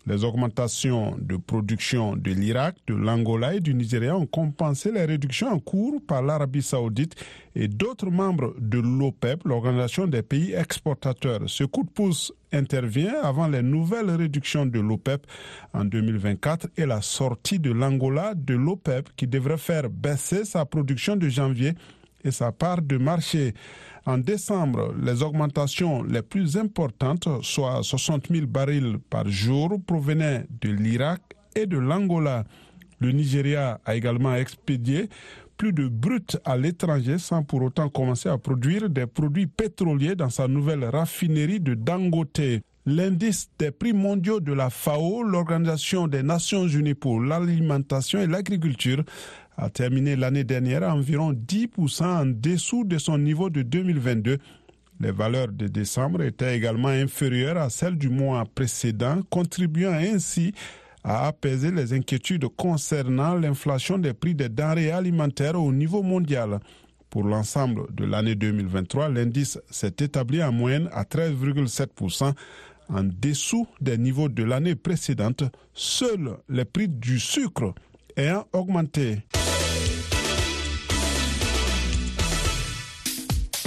Les 0.07 0.23
augmentations 0.23 1.17
de 1.19 1.35
production 1.35 2.15
de 2.15 2.29
l'Irak, 2.31 2.75
de 2.85 2.93
l'Angola 2.93 3.55
et 3.55 3.59
du 3.59 3.73
Nigeria 3.73 4.15
ont 4.15 4.27
compensé 4.27 4.91
les 4.91 5.03
réductions 5.03 5.47
en 5.47 5.57
cours 5.57 5.99
par 6.07 6.21
l'Arabie 6.21 6.61
saoudite 6.61 7.15
et 7.55 7.67
d'autres 7.67 8.11
membres 8.11 8.53
de 8.59 8.77
l'OPEP, 8.77 9.43
l'Organisation 9.45 10.05
des 10.05 10.21
pays 10.21 10.53
exportateurs. 10.53 11.41
Ce 11.47 11.63
coup 11.63 11.83
de 11.83 11.89
pouce 11.89 12.31
intervient 12.53 13.15
avant 13.23 13.47
les 13.47 13.63
nouvelles 13.63 14.11
réductions 14.11 14.67
de 14.67 14.79
l'OPEP 14.79 15.25
en 15.73 15.85
2024 15.85 16.67
et 16.77 16.85
la 16.85 17.01
sortie 17.01 17.57
de 17.57 17.71
l'Angola 17.71 18.35
de 18.35 18.53
l'OPEP 18.53 19.09
qui 19.15 19.25
devrait 19.25 19.57
faire 19.57 19.89
baisser 19.89 20.45
sa 20.45 20.65
production 20.65 21.15
de 21.15 21.29
janvier 21.29 21.73
et 22.25 22.31
sa 22.31 22.51
part 22.51 22.81
de 22.81 22.97
marché. 22.97 23.53
En 24.05 24.17
décembre, 24.17 24.93
les 25.01 25.23
augmentations 25.23 26.03
les 26.03 26.21
plus 26.21 26.57
importantes, 26.57 27.27
soit 27.41 27.81
60 27.81 28.27
000 28.29 28.47
barils 28.47 28.97
par 29.09 29.27
jour, 29.29 29.79
provenaient 29.85 30.45
de 30.61 30.69
l'Irak 30.69 31.21
et 31.55 31.65
de 31.65 31.77
l'Angola. 31.77 32.43
Le 32.99 33.11
Nigeria 33.11 33.79
a 33.85 33.95
également 33.95 34.35
expédié 34.35 35.09
plus 35.57 35.73
de 35.73 35.87
brut 35.87 36.37
à 36.43 36.57
l'étranger 36.57 37.17
sans 37.17 37.43
pour 37.43 37.61
autant 37.61 37.89
commencer 37.89 38.29
à 38.29 38.37
produire 38.37 38.89
des 38.89 39.05
produits 39.05 39.47
pétroliers 39.47 40.15
dans 40.15 40.29
sa 40.29 40.47
nouvelle 40.47 40.83
raffinerie 40.83 41.59
de 41.59 41.75
Dangote. 41.75 42.41
L'indice 42.87 43.49
des 43.57 43.71
prix 43.71 43.93
mondiaux 43.93 44.39
de 44.39 44.53
la 44.53 44.69
FAO, 44.69 45.23
l'Organisation 45.23 46.07
des 46.07 46.21
Nations 46.21 46.67
Unies 46.67 46.93
pour 46.93 47.19
l'alimentation 47.19 48.21
et 48.21 48.27
l'agriculture, 48.27 49.03
a 49.57 49.69
terminé 49.69 50.15
l'année 50.15 50.43
dernière 50.43 50.83
à 50.83 50.93
environ 50.93 51.33
10% 51.33 52.03
en 52.03 52.25
dessous 52.25 52.83
de 52.83 52.97
son 52.97 53.17
niveau 53.17 53.49
de 53.49 53.61
2022. 53.61 54.37
Les 54.99 55.11
valeurs 55.11 55.49
de 55.49 55.67
décembre 55.67 56.21
étaient 56.21 56.55
également 56.55 56.89
inférieures 56.89 57.57
à 57.57 57.69
celles 57.69 57.97
du 57.97 58.09
mois 58.09 58.45
précédent, 58.53 59.19
contribuant 59.29 59.91
ainsi 59.93 60.53
à 61.03 61.27
apaiser 61.27 61.71
les 61.71 61.93
inquiétudes 61.93 62.47
concernant 62.57 63.35
l'inflation 63.35 63.97
des 63.97 64.13
prix 64.13 64.33
des 64.33 64.49
denrées 64.49 64.91
alimentaires 64.91 65.61
au 65.61 65.71
niveau 65.71 66.01
mondial. 66.01 66.59
Pour 67.09 67.23
l'ensemble 67.23 67.93
de 67.93 68.05
l'année 68.05 68.35
2023, 68.35 69.09
l'indice 69.09 69.59
s'est 69.69 69.95
établi 69.99 70.43
en 70.43 70.51
moyenne 70.51 70.89
à 70.91 71.03
13,7%, 71.03 72.33
en 72.89 73.03
dessous 73.03 73.67
des 73.81 73.97
niveaux 73.97 74.29
de 74.29 74.43
l'année 74.43 74.75
précédente. 74.75 75.43
Seuls 75.73 76.37
les 76.49 76.65
prix 76.65 76.87
du 76.87 77.19
sucre 77.19 77.73
ayant 78.17 78.45
augmenté. 78.53 79.19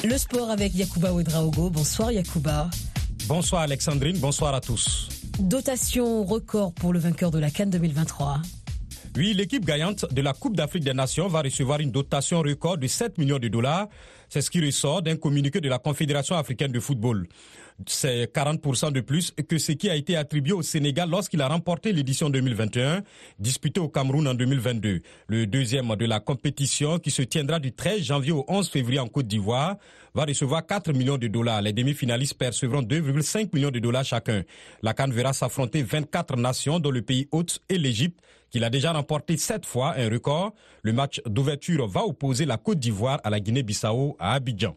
Le 0.04 0.16
sport 0.16 0.50
avec 0.50 0.74
Yacouba 0.74 1.12
Ouedraogo. 1.12 1.70
Bonsoir 1.70 2.12
Yacouba. 2.12 2.70
Bonsoir 3.26 3.62
Alexandrine, 3.62 4.16
bonsoir 4.18 4.54
à 4.54 4.60
tous. 4.60 5.08
Dotation 5.38 6.24
record 6.24 6.72
pour 6.72 6.92
le 6.92 6.98
vainqueur 6.98 7.30
de 7.30 7.38
la 7.38 7.50
Cannes 7.50 7.70
2023. 7.70 8.40
Oui, 9.16 9.34
l'équipe 9.34 9.64
gagnante 9.64 10.06
de 10.12 10.22
la 10.22 10.32
Coupe 10.32 10.56
d'Afrique 10.56 10.84
des 10.84 10.94
Nations 10.94 11.28
va 11.28 11.42
recevoir 11.42 11.80
une 11.80 11.90
dotation 11.90 12.40
record 12.40 12.78
de 12.78 12.86
7 12.86 13.18
millions 13.18 13.38
de 13.38 13.48
dollars. 13.48 13.88
C'est 14.28 14.40
ce 14.40 14.50
qui 14.50 14.64
ressort 14.64 15.02
d'un 15.02 15.16
communiqué 15.16 15.60
de 15.60 15.68
la 15.68 15.78
Confédération 15.78 16.36
africaine 16.36 16.70
de 16.70 16.80
football 16.80 17.26
c'est 17.86 18.34
40% 18.34 18.92
de 18.92 19.00
plus 19.00 19.32
que 19.48 19.58
ce 19.58 19.72
qui 19.72 19.88
a 19.88 19.94
été 19.94 20.16
attribué 20.16 20.52
au 20.52 20.62
Sénégal 20.62 21.08
lorsqu'il 21.10 21.40
a 21.40 21.48
remporté 21.48 21.92
l'édition 21.92 22.28
2021, 22.28 23.02
disputée 23.38 23.80
au 23.80 23.88
Cameroun 23.88 24.26
en 24.26 24.34
2022. 24.34 25.00
Le 25.28 25.46
deuxième 25.46 25.94
de 25.94 26.04
la 26.04 26.20
compétition, 26.20 26.98
qui 26.98 27.10
se 27.10 27.22
tiendra 27.22 27.60
du 27.60 27.72
13 27.72 28.02
janvier 28.02 28.32
au 28.32 28.44
11 28.48 28.68
février 28.68 28.98
en 28.98 29.06
Côte 29.06 29.28
d'Ivoire, 29.28 29.76
va 30.14 30.24
recevoir 30.24 30.66
4 30.66 30.92
millions 30.92 31.18
de 31.18 31.28
dollars. 31.28 31.62
Les 31.62 31.72
demi-finalistes 31.72 32.34
percevront 32.34 32.82
2,5 32.82 33.50
millions 33.54 33.70
de 33.70 33.78
dollars 33.78 34.04
chacun. 34.04 34.42
La 34.82 34.92
Cannes 34.94 35.12
verra 35.12 35.32
s'affronter 35.32 35.82
24 35.82 36.36
nations, 36.36 36.80
dont 36.80 36.90
le 36.90 37.02
pays 37.02 37.28
hôte 37.30 37.60
et 37.68 37.78
l'Égypte, 37.78 38.18
qui 38.50 38.58
l'a 38.58 38.70
déjà 38.70 38.92
remporté 38.92 39.36
7 39.36 39.64
fois, 39.64 39.94
un 39.96 40.08
record. 40.08 40.54
Le 40.82 40.92
match 40.92 41.20
d'ouverture 41.26 41.86
va 41.86 42.04
opposer 42.04 42.44
la 42.44 42.56
Côte 42.56 42.78
d'Ivoire 42.80 43.20
à 43.22 43.30
la 43.30 43.38
Guinée-Bissau 43.38 44.16
à 44.18 44.32
Abidjan. 44.34 44.76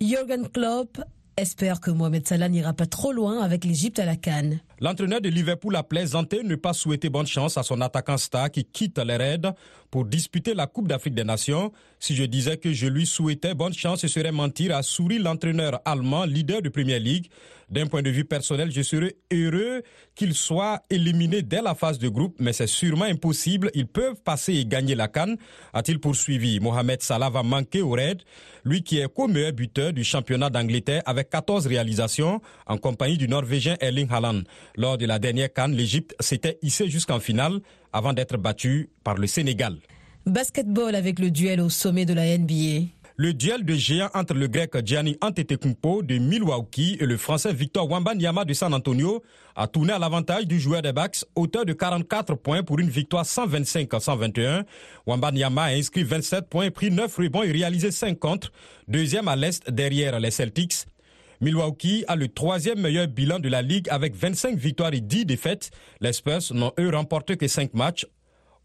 Jürgen 0.00 0.48
Klopp 0.48 0.98
espère 1.36 1.80
que 1.80 1.90
Mohamed 1.90 2.26
Salah 2.26 2.48
n'ira 2.48 2.72
pas 2.72 2.86
trop 2.86 3.12
loin 3.12 3.40
avec 3.40 3.64
l'Égypte 3.64 3.98
à 3.98 4.04
la 4.04 4.16
Cannes. 4.16 4.60
L'entraîneur 4.82 5.20
de 5.20 5.28
Liverpool 5.28 5.76
a 5.76 5.84
plaisanté 5.84 6.42
ne 6.42 6.56
pas 6.56 6.72
souhaiter 6.72 7.08
bonne 7.08 7.28
chance 7.28 7.56
à 7.56 7.62
son 7.62 7.80
attaquant 7.80 8.18
star 8.18 8.50
qui 8.50 8.64
quitte 8.64 8.98
les 8.98 9.16
Raids 9.16 9.52
pour 9.92 10.04
disputer 10.04 10.54
la 10.54 10.66
Coupe 10.66 10.88
d'Afrique 10.88 11.14
des 11.14 11.22
Nations. 11.22 11.70
Si 12.00 12.16
je 12.16 12.24
disais 12.24 12.56
que 12.56 12.72
je 12.72 12.88
lui 12.88 13.06
souhaitais 13.06 13.54
bonne 13.54 13.74
chance, 13.74 14.00
ce 14.00 14.08
serait 14.08 14.32
mentir, 14.32 14.74
a 14.74 14.82
souri 14.82 15.18
l'entraîneur 15.18 15.80
allemand, 15.84 16.24
leader 16.24 16.62
de 16.62 16.68
Premier 16.68 16.98
League. 16.98 17.30
D'un 17.72 17.86
point 17.86 18.02
de 18.02 18.10
vue 18.10 18.26
personnel, 18.26 18.70
je 18.70 18.82
serais 18.82 19.16
heureux 19.32 19.82
qu'il 20.14 20.34
soit 20.34 20.82
éliminé 20.90 21.40
dès 21.40 21.62
la 21.62 21.74
phase 21.74 21.98
de 21.98 22.08
groupe, 22.08 22.36
mais 22.38 22.52
c'est 22.52 22.66
sûrement 22.66 23.06
impossible. 23.06 23.70
Ils 23.72 23.86
peuvent 23.86 24.20
passer 24.22 24.52
et 24.52 24.66
gagner 24.66 24.94
la 24.94 25.08
canne, 25.08 25.38
a-t-il 25.72 25.98
poursuivi. 25.98 26.60
Mohamed 26.60 27.02
Salah 27.02 27.30
va 27.30 27.42
manquer 27.42 27.80
au 27.80 27.92
raid, 27.92 28.20
lui 28.64 28.82
qui 28.82 28.98
est 28.98 29.10
co-meilleur 29.10 29.52
buteur 29.52 29.94
du 29.94 30.04
championnat 30.04 30.50
d'Angleterre 30.50 31.02
avec 31.06 31.30
14 31.30 31.66
réalisations 31.66 32.42
en 32.66 32.76
compagnie 32.76 33.16
du 33.16 33.26
Norvégien 33.26 33.76
Erling 33.80 34.08
Haaland. 34.10 34.42
Lors 34.76 34.98
de 34.98 35.06
la 35.06 35.18
dernière 35.18 35.52
canne, 35.52 35.72
l'Égypte 35.72 36.14
s'était 36.20 36.58
hissée 36.62 36.88
jusqu'en 36.88 37.20
finale 37.20 37.60
avant 37.92 38.12
d'être 38.12 38.36
battue 38.36 38.90
par 39.04 39.16
le 39.16 39.26
Sénégal. 39.26 39.76
Basketball 40.26 40.94
avec 40.94 41.18
le 41.18 41.30
duel 41.30 41.60
au 41.60 41.68
sommet 41.68 42.06
de 42.06 42.14
la 42.14 42.38
NBA. 42.38 42.88
Le 43.16 43.34
duel 43.34 43.64
de 43.64 43.74
géants 43.74 44.08
entre 44.14 44.32
le 44.32 44.48
grec 44.48 44.70
Gianni 44.84 45.18
Antetokounmpo 45.20 46.02
de 46.02 46.16
Milwaukee 46.16 46.96
et 46.98 47.04
le 47.04 47.18
français 47.18 47.52
Victor 47.52 47.90
Wambanyama 47.90 48.44
de 48.46 48.54
San 48.54 48.72
Antonio 48.72 49.22
a 49.54 49.66
tourné 49.66 49.92
à 49.92 49.98
l'avantage 49.98 50.46
du 50.46 50.58
joueur 50.58 50.80
des 50.80 50.92
Bucks, 50.92 51.24
auteur 51.34 51.66
de 51.66 51.74
44 51.74 52.36
points 52.36 52.62
pour 52.62 52.78
une 52.78 52.88
victoire 52.88 53.26
125 53.26 53.92
à 53.92 54.00
121. 54.00 54.64
Wambanyama 55.06 55.64
a 55.64 55.72
inscrit 55.74 56.04
27 56.04 56.48
points, 56.48 56.70
pris 56.70 56.90
9 56.90 57.14
rebonds 57.14 57.42
et 57.42 57.52
réalisé 57.52 57.90
5 57.90 58.18
contre, 58.18 58.50
deuxième 58.88 59.28
à 59.28 59.36
l'est 59.36 59.70
derrière 59.70 60.18
les 60.18 60.30
Celtics. 60.30 60.86
Milwaukee 61.42 62.04
a 62.06 62.14
le 62.14 62.28
troisième 62.28 62.80
meilleur 62.80 63.08
bilan 63.08 63.40
de 63.40 63.48
la 63.48 63.62
ligue 63.62 63.88
avec 63.90 64.14
25 64.14 64.56
victoires 64.56 64.94
et 64.94 65.00
10 65.00 65.26
défaites. 65.26 65.72
Les 66.00 66.12
Spurs 66.12 66.54
n'ont 66.54 66.72
eux 66.78 66.88
remporté 66.88 67.36
que 67.36 67.48
5 67.48 67.74
matchs. 67.74 68.06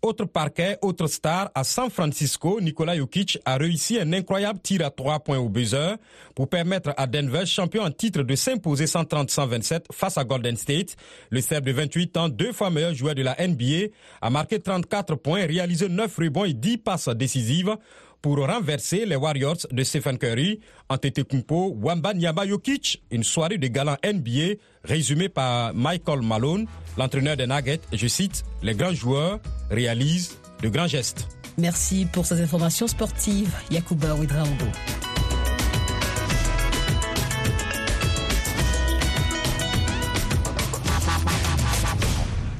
Autre 0.03 0.25
parquet, 0.25 0.77
autre 0.83 1.07
star, 1.07 1.49
à 1.55 1.63
San 1.63 1.89
Francisco, 1.89 2.61
Nikola 2.61 2.95
Jokic 2.95 3.39
a 3.45 3.57
réussi 3.57 3.99
un 3.99 4.13
incroyable 4.13 4.59
tir 4.59 4.85
à 4.85 4.91
trois 4.91 5.19
points 5.19 5.39
au 5.39 5.49
buzzer 5.49 5.95
pour 6.35 6.49
permettre 6.49 6.93
à 6.97 7.07
Denver, 7.07 7.47
champion 7.47 7.81
en 7.81 7.89
titre, 7.89 8.21
de 8.21 8.35
s'imposer 8.35 8.85
130-127 8.85 9.85
face 9.91 10.19
à 10.19 10.23
Golden 10.23 10.55
State. 10.55 10.95
Le 11.31 11.41
Serbe 11.41 11.65
de 11.65 11.71
28 11.71 12.17
ans, 12.17 12.29
deux 12.29 12.53
fois 12.53 12.69
meilleur 12.69 12.93
joueur 12.93 13.15
de 13.15 13.23
la 13.23 13.35
NBA, 13.39 13.87
a 14.21 14.29
marqué 14.29 14.59
34 14.59 15.15
points, 15.15 15.47
réalisé 15.47 15.89
9 15.89 16.15
rebonds 16.15 16.45
et 16.45 16.53
10 16.53 16.77
passes 16.77 17.09
décisives 17.09 17.75
pour 18.21 18.37
renverser 18.37 19.05
les 19.05 19.15
Warriors 19.15 19.57
de 19.71 19.83
Stephen 19.83 20.17
Curry. 20.17 20.59
Antetokounmpo, 20.89 21.75
Wamba 21.81 22.13
Nyama 22.13 22.47
Jokic, 22.47 23.01
une 23.11 23.23
soirée 23.23 23.57
de 23.57 23.67
galant 23.67 23.97
NBA 24.05 24.55
résumée 24.83 25.29
par 25.29 25.73
Michael 25.73 26.21
Malone, 26.21 26.65
l'entraîneur 26.97 27.37
des 27.37 27.47
Nuggets. 27.47 27.81
Je 27.93 28.07
cite, 28.07 28.43
les 28.63 28.73
grands 28.73 28.93
joueurs 28.93 29.39
réalisent 29.69 30.37
de 30.61 30.69
grands 30.69 30.87
gestes. 30.87 31.27
Merci 31.57 32.05
pour 32.11 32.25
ces 32.25 32.41
informations 32.41 32.87
sportives, 32.87 33.53
Yacouba 33.71 34.15
Ouidraogo. 34.15 34.65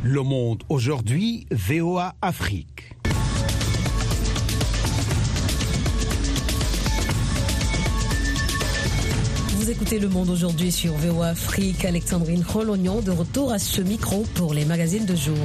Le 0.04 0.22
monde 0.22 0.64
aujourd'hui, 0.70 1.46
VOA 1.52 2.16
Afrique. 2.22 2.87
Vous 9.68 9.74
écoutez 9.74 10.00
Le 10.00 10.08
Monde 10.08 10.30
aujourd'hui 10.30 10.72
sur 10.72 10.94
VOA 10.94 11.28
Afrique. 11.28 11.84
Alexandrine 11.84 12.42
Rolognon 12.42 13.02
de 13.02 13.12
retour 13.12 13.52
à 13.52 13.60
ce 13.60 13.82
micro 13.82 14.24
pour 14.34 14.54
les 14.54 14.64
magazines 14.64 15.06
de 15.06 15.14
jour. 15.14 15.36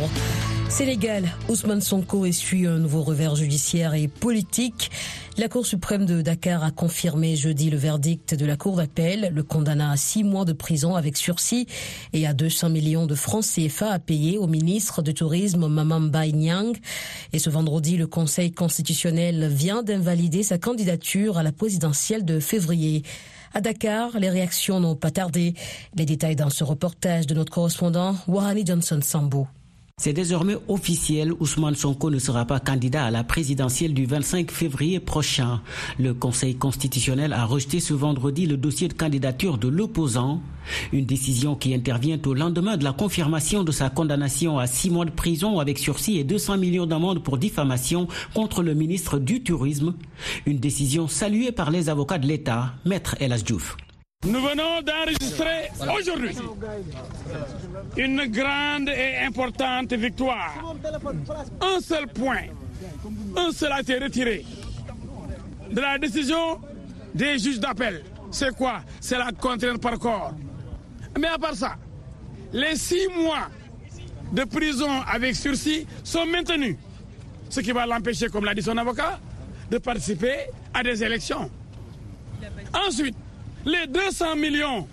Sénégal, 0.69 1.29
Ousmane 1.49 1.81
Sonko 1.81 2.25
essuie 2.25 2.69
un 2.69 2.79
nouveau 2.79 3.03
revers 3.03 3.35
judiciaire 3.35 3.95
et 3.95 4.07
politique. 4.07 4.93
La 5.39 5.49
Cour 5.49 5.67
suprême 5.67 6.07
de 6.07 6.23
Dakar 6.23 6.63
a 6.63 6.71
confirmé 6.71 7.35
jeudi 7.35 7.69
le 7.69 7.77
verdict 7.77 8.37
de 8.37 8.47
la 8.47 8.57
Cour 8.57 8.77
d'appel, 8.77 9.33
le 9.35 9.43
condamnant 9.43 9.91
à 9.91 9.97
six 9.97 10.23
mois 10.23 10.45
de 10.45 10.53
prison 10.53 10.95
avec 10.95 11.17
sursis 11.17 11.67
et 12.13 12.25
à 12.25 12.33
200 12.33 12.71
millions 12.71 13.07
de 13.07 13.17
francs 13.17 13.45
CFA 13.45 13.91
à 13.91 13.99
payer 13.99 14.39
au 14.39 14.47
ministre 14.47 15.03
du 15.03 15.15
Tourisme 15.15 15.67
Mamamba 15.67 16.29
Nyang. 16.29 16.77
Et 17.33 17.41
ce 17.41 17.51
vendredi, 17.51 17.97
le 17.97 18.07
Conseil 18.07 18.53
constitutionnel 18.53 19.49
vient 19.49 19.83
d'invalider 19.83 20.45
sa 20.45 20.59
candidature 20.59 21.39
à 21.39 21.43
la 21.43 21.51
présidentielle 21.51 22.25
de 22.25 22.39
février. 22.39 23.03
À 23.55 23.61
Dakar, 23.61 24.19
les 24.19 24.31
réactions 24.31 24.81
n'ont 24.81 24.97
pas 24.97 25.11
tardé. 25.11 25.55
Les 25.95 26.07
détails 26.07 26.37
dans 26.37 26.51
ce 26.51 26.65
reportage 26.65 27.27
de 27.27 27.35
notre 27.35 27.53
correspondant 27.53 28.17
Wahani 28.27 28.65
Johnson 28.65 29.01
Sambo. 29.03 29.47
C'est 30.05 30.13
désormais 30.13 30.57
officiel, 30.67 31.33
Ousmane 31.39 31.77
Sonko 31.77 32.11
ne 32.11 32.19
sera 32.19 32.45
pas 32.45 32.59
candidat 32.59 33.05
à 33.05 33.13
la 33.13 33.23
présidentielle 33.23 33.95
du 33.95 34.05
25 34.05 34.51
février 34.51 34.99
prochain. 34.99 35.61
Le 35.97 36.13
Conseil 36.13 36.57
constitutionnel 36.57 37.33
a 37.33 37.45
rejeté 37.45 37.79
ce 37.79 37.95
vendredi 37.95 38.47
le 38.47 38.57
dossier 38.57 38.89
de 38.89 38.95
candidature 38.95 39.59
de 39.59 39.69
l'opposant, 39.69 40.41
une 40.93 41.07
décision 41.07 41.55
qui 41.55 41.73
intervient 41.73 42.19
au 42.27 42.35
lendemain 42.35 42.77
de 42.77 42.83
la 42.83 42.93
confirmation 42.93 43.63
de 43.63 43.71
sa 43.71 43.91
condamnation 43.91 44.59
à 44.59 44.67
six 44.67 44.91
mois 44.91 45.05
de 45.05 45.13
prison 45.13 45.61
avec 45.61 45.79
sursis 45.79 46.19
et 46.19 46.25
200 46.25 46.59
millions 46.59 46.87
d'amendes 46.87 47.23
pour 47.23 47.39
diffamation 47.39 48.09
contre 48.35 48.65
le 48.65 48.75
ministre 48.75 49.21
du 49.21 49.45
Tourisme, 49.45 49.95
une 50.47 50.59
décision 50.59 51.07
saluée 51.07 51.53
par 51.53 51.71
les 51.71 51.89
avocats 51.89 52.19
de 52.19 52.27
l'État, 52.27 52.75
Maître 52.85 53.15
Elas 53.21 53.45
Diouf. 53.45 53.77
Nous 54.25 54.41
venons 54.41 54.83
d'enregistrer 54.83 55.71
aujourd'hui 55.99 56.37
une 57.97 58.27
grande 58.27 58.89
et 58.89 59.17
importante 59.27 59.93
victoire. 59.95 60.77
Un 61.61 61.81
seul 61.81 62.07
point, 62.07 62.45
un 63.37 63.51
seul 63.51 63.73
a 63.73 63.81
été 63.81 63.99
retiré 63.99 64.47
de 65.71 65.81
la 65.81 65.99
décision 65.99 66.61
des 67.13 67.37
juges 67.39 67.59
d'appel. 67.59 68.05
C'est 68.31 68.55
quoi? 68.55 68.83
C'est 69.01 69.19
la 69.19 69.33
contrainte 69.33 69.81
par 69.81 69.99
corps. 69.99 70.35
Mais 71.19 71.27
à 71.29 71.39
part 71.39 71.57
ça, 71.57 71.75
les 72.53 72.77
six 72.77 73.09
mois 73.09 73.49
de 74.33 74.45
prison 74.45 75.03
avec 75.13 75.35
sursis 75.35 75.85
sont 76.05 76.27
maintenus. 76.27 76.77
Ce 77.51 77.61
qui 77.61 77.73
va 77.73 77.87
l'empêcher, 77.87 78.29
comme 78.29 78.45
l'a 78.45 78.55
dit 78.55 78.63
son 78.63 78.77
avocat, 78.79 79.19
de 79.69 79.79
participer 79.79 80.47
à 80.73 80.83
des 80.83 81.03
élections. 81.03 81.51
Ensuite, 82.87 83.17
les 83.65 83.87
200 83.89 84.37
millions 84.37 84.87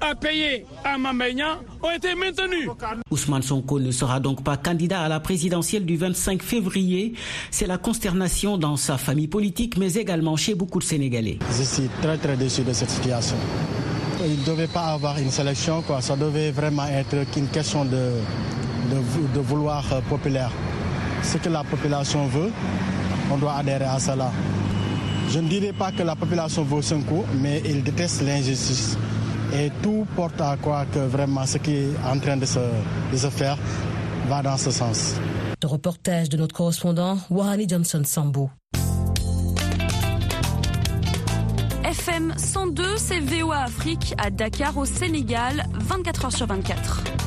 à 0.00 0.14
payer 0.14 0.64
à 0.84 0.96
Mambaignan 0.98 1.58
ont 1.82 1.90
été 1.90 2.14
maintenus. 2.14 2.68
Ousmane 3.10 3.42
Sonko 3.42 3.80
ne 3.80 3.90
sera 3.90 4.20
donc 4.20 4.42
pas 4.44 4.56
candidat 4.56 5.02
à 5.02 5.08
la 5.08 5.20
présidentielle 5.20 5.84
du 5.84 5.96
25 5.96 6.42
février. 6.42 7.14
C'est 7.50 7.66
la 7.66 7.76
consternation 7.76 8.56
dans 8.56 8.76
sa 8.76 8.96
famille 8.98 9.26
politique, 9.28 9.76
mais 9.76 9.92
également 9.94 10.36
chez 10.36 10.54
beaucoup 10.54 10.78
de 10.78 10.84
Sénégalais. 10.84 11.38
Je 11.58 11.62
suis 11.64 11.88
très 12.00 12.16
très 12.18 12.36
déçu 12.36 12.62
de 12.62 12.72
cette 12.72 12.90
situation. 12.90 13.36
Il 14.24 14.40
ne 14.40 14.44
devait 14.46 14.68
pas 14.68 14.86
avoir 14.92 15.18
une 15.18 15.30
sélection, 15.30 15.82
quoi. 15.82 16.00
ça 16.00 16.16
devait 16.16 16.50
vraiment 16.50 16.86
être 16.86 17.30
qu'une 17.32 17.48
question 17.48 17.84
de, 17.84 17.90
de, 18.90 19.34
de 19.34 19.40
vouloir 19.40 19.84
populaire. 20.08 20.50
Ce 21.22 21.36
que 21.36 21.48
la 21.48 21.62
population 21.64 22.26
veut, 22.28 22.50
on 23.30 23.36
doit 23.38 23.54
adhérer 23.54 23.84
à 23.84 23.98
cela. 23.98 24.30
Je 25.30 25.40
ne 25.40 25.48
dirais 25.48 25.72
pas 25.72 25.92
que 25.92 26.02
la 26.02 26.16
population 26.16 26.62
veut 26.64 26.80
Sonko, 26.80 27.24
mais 27.34 27.60
il 27.66 27.82
déteste 27.82 28.22
l'injustice. 28.22 28.96
Et 29.52 29.70
tout 29.82 30.06
porte 30.16 30.40
à 30.40 30.56
croire 30.56 30.86
que 30.90 30.98
vraiment 31.00 31.44
ce 31.46 31.58
qui 31.58 31.74
est 31.76 31.88
en 32.06 32.18
train 32.18 32.36
de 32.36 32.46
se, 32.46 32.58
de 33.12 33.16
se 33.16 33.28
faire 33.28 33.56
va 34.28 34.42
dans 34.42 34.56
ce 34.56 34.70
sens. 34.70 35.14
Le 35.62 35.68
reportage 35.68 36.28
de 36.28 36.36
notre 36.36 36.54
correspondant 36.54 37.18
Wahani 37.30 37.68
Johnson 37.68 38.02
Sambo. 38.04 38.50
FM 41.84 42.34
102, 42.36 42.96
c'est 42.96 43.20
VOA 43.20 43.58
Afrique 43.64 44.14
à 44.18 44.30
Dakar 44.30 44.76
au 44.76 44.84
Sénégal, 44.84 45.64
24 45.74 46.24
heures 46.26 46.32
sur 46.32 46.46
24. 46.46 47.17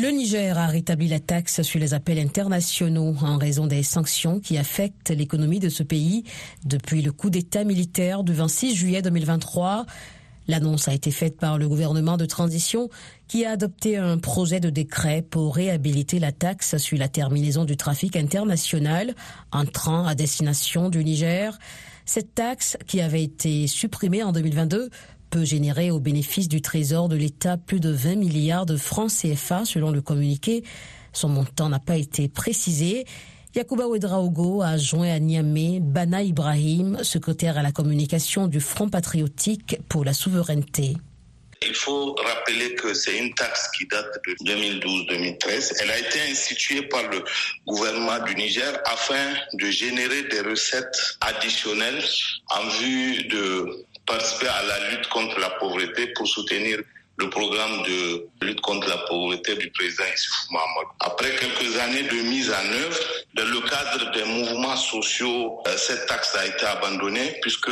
Le 0.00 0.10
Niger 0.10 0.56
a 0.58 0.68
rétabli 0.68 1.08
la 1.08 1.18
taxe 1.18 1.62
sur 1.62 1.80
les 1.80 1.92
appels 1.92 2.20
internationaux 2.20 3.16
en 3.20 3.36
raison 3.36 3.66
des 3.66 3.82
sanctions 3.82 4.38
qui 4.38 4.56
affectent 4.56 5.10
l'économie 5.10 5.58
de 5.58 5.68
ce 5.68 5.82
pays 5.82 6.22
depuis 6.64 7.02
le 7.02 7.10
coup 7.10 7.30
d'État 7.30 7.64
militaire 7.64 8.22
du 8.22 8.32
26 8.32 8.76
juillet 8.76 9.02
2023. 9.02 9.86
L'annonce 10.46 10.86
a 10.86 10.94
été 10.94 11.10
faite 11.10 11.36
par 11.36 11.58
le 11.58 11.68
gouvernement 11.68 12.16
de 12.16 12.26
transition 12.26 12.88
qui 13.26 13.44
a 13.44 13.50
adopté 13.50 13.96
un 13.96 14.18
projet 14.18 14.60
de 14.60 14.70
décret 14.70 15.20
pour 15.28 15.56
réhabiliter 15.56 16.20
la 16.20 16.30
taxe 16.30 16.76
sur 16.76 16.96
la 16.96 17.08
terminaison 17.08 17.64
du 17.64 17.76
trafic 17.76 18.14
international 18.14 19.16
entrant 19.50 20.06
à 20.06 20.14
destination 20.14 20.90
du 20.90 21.02
Niger. 21.02 21.58
Cette 22.06 22.36
taxe, 22.36 22.78
qui 22.86 23.00
avait 23.00 23.24
été 23.24 23.66
supprimée 23.66 24.22
en 24.22 24.30
2022, 24.30 24.90
peut 25.30 25.44
générer 25.44 25.90
au 25.90 26.00
bénéfice 26.00 26.48
du 26.48 26.60
Trésor 26.62 27.08
de 27.08 27.16
l'État 27.16 27.56
plus 27.56 27.80
de 27.80 27.90
20 27.90 28.16
milliards 28.16 28.66
de 28.66 28.76
francs 28.76 29.10
CFA 29.10 29.64
selon 29.64 29.90
le 29.90 30.00
communiqué. 30.00 30.64
Son 31.12 31.28
montant 31.28 31.68
n'a 31.68 31.78
pas 31.78 31.96
été 31.96 32.28
précisé. 32.28 33.04
Yacouba 33.54 33.86
Ouedraogo 33.88 34.62
a 34.62 34.76
joint 34.76 35.10
à 35.12 35.18
Niamey 35.18 35.80
Bana 35.80 36.22
Ibrahim, 36.22 36.98
secrétaire 37.02 37.58
à 37.58 37.62
la 37.62 37.72
communication 37.72 38.46
du 38.46 38.60
Front 38.60 38.88
patriotique 38.88 39.78
pour 39.88 40.04
la 40.04 40.12
souveraineté. 40.12 40.96
Il 41.62 41.74
faut 41.74 42.14
rappeler 42.14 42.74
que 42.76 42.94
c'est 42.94 43.18
une 43.18 43.34
taxe 43.34 43.68
qui 43.76 43.86
date 43.86 44.06
de 44.26 44.52
2012-2013. 44.52 45.74
Elle 45.80 45.90
a 45.90 45.98
été 45.98 46.20
instituée 46.30 46.82
par 46.82 47.02
le 47.10 47.24
gouvernement 47.66 48.18
du 48.24 48.34
Niger 48.36 48.78
afin 48.84 49.34
de 49.54 49.66
générer 49.70 50.22
des 50.24 50.40
recettes 50.42 51.18
additionnelles 51.20 52.04
en 52.50 52.68
vue 52.68 53.24
de 53.24 53.86
participer 54.08 54.48
à 54.48 54.62
la 54.62 54.90
lutte 54.90 55.06
contre 55.08 55.38
la 55.38 55.50
pauvreté 55.50 56.08
pour 56.14 56.26
soutenir 56.26 56.80
le 57.18 57.30
programme 57.30 57.82
de 57.82 58.26
lutte 58.46 58.60
contre 58.60 58.88
la 58.88 58.98
pauvreté 58.98 59.56
du 59.56 59.70
président 59.72 60.04
Issoufou 60.14 60.52
Mahamadou. 60.52 60.90
Après 61.00 61.34
quelques 61.34 61.76
années 61.78 62.04
de 62.04 62.28
mise 62.28 62.50
en 62.50 62.72
œuvre, 62.72 62.98
dans 63.34 63.44
le 63.44 63.60
cadre 63.68 64.12
des 64.12 64.24
mouvements 64.24 64.76
sociaux, 64.76 65.60
cette 65.76 66.06
taxe 66.06 66.34
a 66.36 66.46
été 66.46 66.64
abandonnée 66.64 67.36
puisque 67.42 67.70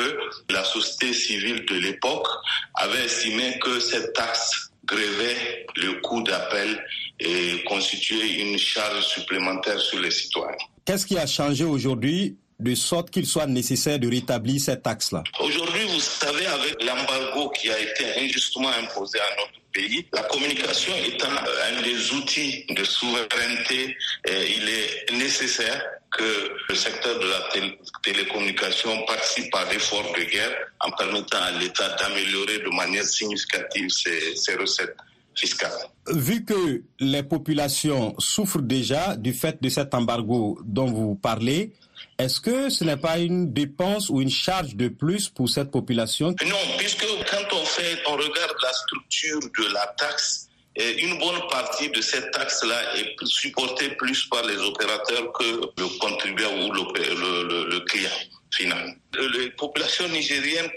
la 0.50 0.64
société 0.64 1.12
civile 1.12 1.64
de 1.64 1.76
l'époque 1.76 2.26
avait 2.74 3.04
estimé 3.04 3.58
que 3.60 3.78
cette 3.78 4.12
taxe 4.14 4.70
grévait 4.84 5.66
le 5.76 6.00
coût 6.00 6.22
d'appel 6.22 6.84
et 7.20 7.62
constituait 7.64 8.40
une 8.40 8.58
charge 8.58 9.04
supplémentaire 9.06 9.78
sur 9.80 10.00
les 10.00 10.10
citoyens. 10.10 10.56
Qu'est-ce 10.84 11.06
qui 11.06 11.18
a 11.18 11.26
changé 11.26 11.64
aujourd'hui 11.64 12.36
de 12.58 12.74
sorte 12.74 13.10
qu'il 13.10 13.26
soit 13.26 13.46
nécessaire 13.46 13.98
de 13.98 14.08
rétablir 14.08 14.60
cette 14.60 14.82
taxe-là 14.82 15.22
Aujourd'hui, 15.40 15.86
vous 15.88 16.00
savez, 16.00 16.46
avec 16.46 16.82
l'embargo 16.82 17.50
qui 17.50 17.70
a 17.70 17.78
été 17.78 18.04
injustement 18.20 18.70
imposé 18.70 19.18
à 19.18 19.36
notre 19.40 19.60
pays, 19.72 20.06
la 20.12 20.22
communication 20.22 20.92
étant 21.06 21.28
un 21.28 21.82
des 21.82 22.12
outils 22.14 22.64
de 22.70 22.82
souveraineté, 22.82 23.96
il 24.26 24.68
est 24.68 25.12
nécessaire 25.12 25.82
que 26.16 26.50
le 26.68 26.74
secteur 26.74 27.18
de 27.18 27.26
la 27.26 27.70
télécommunication 28.02 29.04
participe 29.06 29.54
à 29.54 29.70
l'effort 29.70 30.12
de 30.16 30.22
guerre 30.24 30.56
en 30.80 30.90
permettant 30.92 31.42
à 31.42 31.50
l'État 31.58 31.94
d'améliorer 31.96 32.58
de 32.60 32.74
manière 32.74 33.04
significative 33.04 33.90
ses, 33.90 34.54
recettes 34.54 34.96
fiscales. 35.34 35.72
Vu 36.10 36.44
que 36.44 36.82
les 37.00 37.22
populations 37.22 38.14
souffrent 38.18 38.62
déjà 38.62 39.14
du 39.16 39.34
fait 39.34 39.62
de 39.62 39.68
cet 39.68 39.92
embargo 39.92 40.58
dont 40.64 40.86
vous 40.86 41.16
parlez, 41.16 41.72
est-ce 42.18 42.40
que 42.40 42.70
ce 42.70 42.84
n'est 42.84 42.96
pas 42.96 43.18
une 43.18 43.52
dépense 43.52 44.08
ou 44.08 44.20
une 44.20 44.30
charge 44.30 44.74
de 44.74 44.88
plus 44.88 45.28
pour 45.28 45.48
cette 45.48 45.70
population? 45.70 46.28
Non, 46.46 46.56
puisque 46.78 47.06
quand 47.30 47.52
on 47.52 48.12
regarde 48.16 48.56
la 48.62 48.72
structure 48.72 49.40
de 49.40 49.72
la 49.72 49.86
taxe, 49.98 50.48
une 50.76 51.18
bonne 51.18 51.40
partie 51.50 51.90
de 51.90 52.00
cette 52.00 52.30
taxe-là 52.32 52.96
est 52.96 53.16
supportée 53.24 53.90
plus 53.90 54.26
par 54.26 54.44
les 54.44 54.56
opérateurs 54.58 55.32
que 55.32 55.60
le 55.78 55.98
contribuable 55.98 56.58
ou 56.60 56.72
le, 56.72 57.68
le 57.70 57.80
client 57.80 58.10
final. 58.50 58.96
Les 59.34 59.50
populations 59.50 60.08
nigériennes 60.08 60.70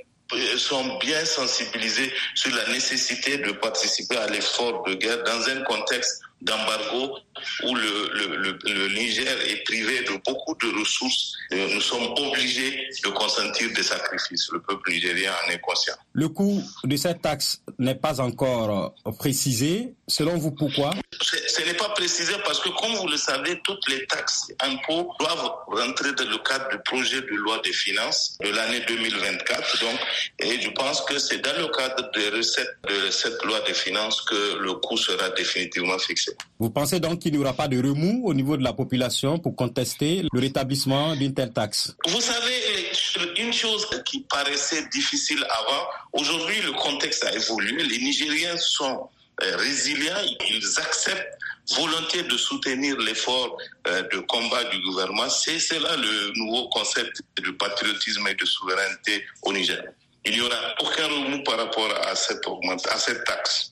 sont 0.57 0.97
bien 0.99 1.23
sensibilisées 1.25 2.13
sur 2.35 2.55
la 2.55 2.71
nécessité 2.71 3.37
de 3.37 3.51
participer 3.53 4.17
à 4.17 4.27
l'effort 4.27 4.83
de 4.83 4.93
guerre 4.93 5.23
dans 5.23 5.49
un 5.49 5.61
contexte 5.63 6.21
d'embargo 6.41 7.17
où 7.63 7.75
le, 7.75 8.09
le, 8.13 8.57
le, 8.63 8.87
Niger 8.93 9.37
est 9.47 9.63
privé 9.63 10.01
de 10.03 10.11
beaucoup 10.25 10.55
de 10.61 10.79
ressources, 10.79 11.33
nous 11.51 11.81
sommes 11.81 12.11
obligés 12.17 12.87
de 13.03 13.09
consentir 13.09 13.71
des 13.73 13.83
sacrifices. 13.83 14.49
Le 14.51 14.61
peuple 14.61 14.91
nigérien 14.91 15.31
en 15.45 15.51
est 15.51 15.59
conscient. 15.59 15.95
Le 16.13 16.29
coût 16.29 16.61
de 16.83 16.95
cette 16.95 17.21
taxe 17.21 17.61
n'est 17.77 17.95
pas 17.95 18.19
encore 18.21 18.93
précisé. 19.17 19.93
Selon 20.07 20.37
vous, 20.37 20.51
pourquoi? 20.51 20.91
Ce 21.21 21.61
n'est 21.65 21.73
pas 21.73 21.89
précisé 21.89 22.33
parce 22.45 22.59
que, 22.59 22.69
comme 22.69 22.93
vous 22.95 23.07
le 23.07 23.17
savez, 23.17 23.59
toutes 23.63 23.87
les 23.89 24.05
taxes, 24.07 24.51
impôts 24.61 25.13
doivent 25.19 25.51
rentrer 25.67 26.13
dans 26.13 26.29
le 26.29 26.37
cadre 26.39 26.69
du 26.69 26.79
projet 26.83 27.21
de 27.21 27.35
loi 27.35 27.59
des 27.63 27.73
finances 27.73 28.37
de 28.43 28.49
l'année 28.49 28.81
2024. 28.87 29.79
Donc, 29.81 29.99
et 30.39 30.59
je 30.61 30.69
pense 30.71 31.01
que 31.01 31.19
c'est 31.19 31.39
dans 31.39 31.57
le 31.57 31.67
cadre 31.67 32.09
des 32.13 32.29
recettes 32.29 32.75
de 32.87 33.09
cette 33.11 33.43
loi 33.43 33.59
des 33.61 33.73
finances 33.73 34.21
que 34.21 34.57
le 34.59 34.73
coût 34.75 34.97
sera 34.97 35.29
définitivement 35.31 35.99
fixé. 35.99 36.28
Vous 36.59 36.69
pensez 36.69 36.99
donc 36.99 37.19
qu'il 37.19 37.31
n'y 37.33 37.37
aura 37.37 37.53
pas 37.53 37.67
de 37.67 37.77
remous 37.77 38.23
au 38.25 38.33
niveau 38.33 38.57
de 38.57 38.63
la 38.63 38.73
population 38.73 39.39
pour 39.39 39.55
contester 39.55 40.23
le 40.31 40.39
rétablissement 40.39 41.15
d'une 41.15 41.33
telle 41.33 41.53
taxe? 41.53 41.95
Vous 42.07 42.21
savez, 42.21 42.91
une 43.37 43.53
chose 43.53 43.87
qui 44.05 44.21
paraissait 44.21 44.85
difficile 44.91 45.43
avant, 45.49 45.87
aujourd'hui 46.13 46.61
le 46.61 46.71
contexte 46.73 47.23
a 47.23 47.33
évolué. 47.33 47.83
Les 47.83 47.97
Nigériens 47.99 48.57
sont 48.57 49.09
euh, 49.43 49.55
résilients, 49.57 50.21
ils 50.49 50.79
acceptent 50.79 51.37
volontiers 51.75 52.23
de 52.23 52.35
soutenir 52.37 52.97
l'effort 52.97 53.57
euh, 53.87 54.01
de 54.11 54.19
combat 54.19 54.63
du 54.65 54.81
gouvernement. 54.81 55.29
C'est 55.29 55.59
cela 55.59 55.95
le 55.95 56.33
nouveau 56.35 56.67
concept 56.69 57.21
de 57.37 57.51
patriotisme 57.51 58.27
et 58.27 58.33
de 58.33 58.45
souveraineté 58.45 59.25
au 59.43 59.53
Niger. 59.53 59.81
Il 60.25 60.33
n'y 60.33 60.41
aura 60.41 60.57
aucun 60.81 61.07
remous 61.07 61.43
par 61.43 61.57
rapport 61.57 61.89
à 62.05 62.15
cette 62.15 63.23
taxe. 63.25 63.71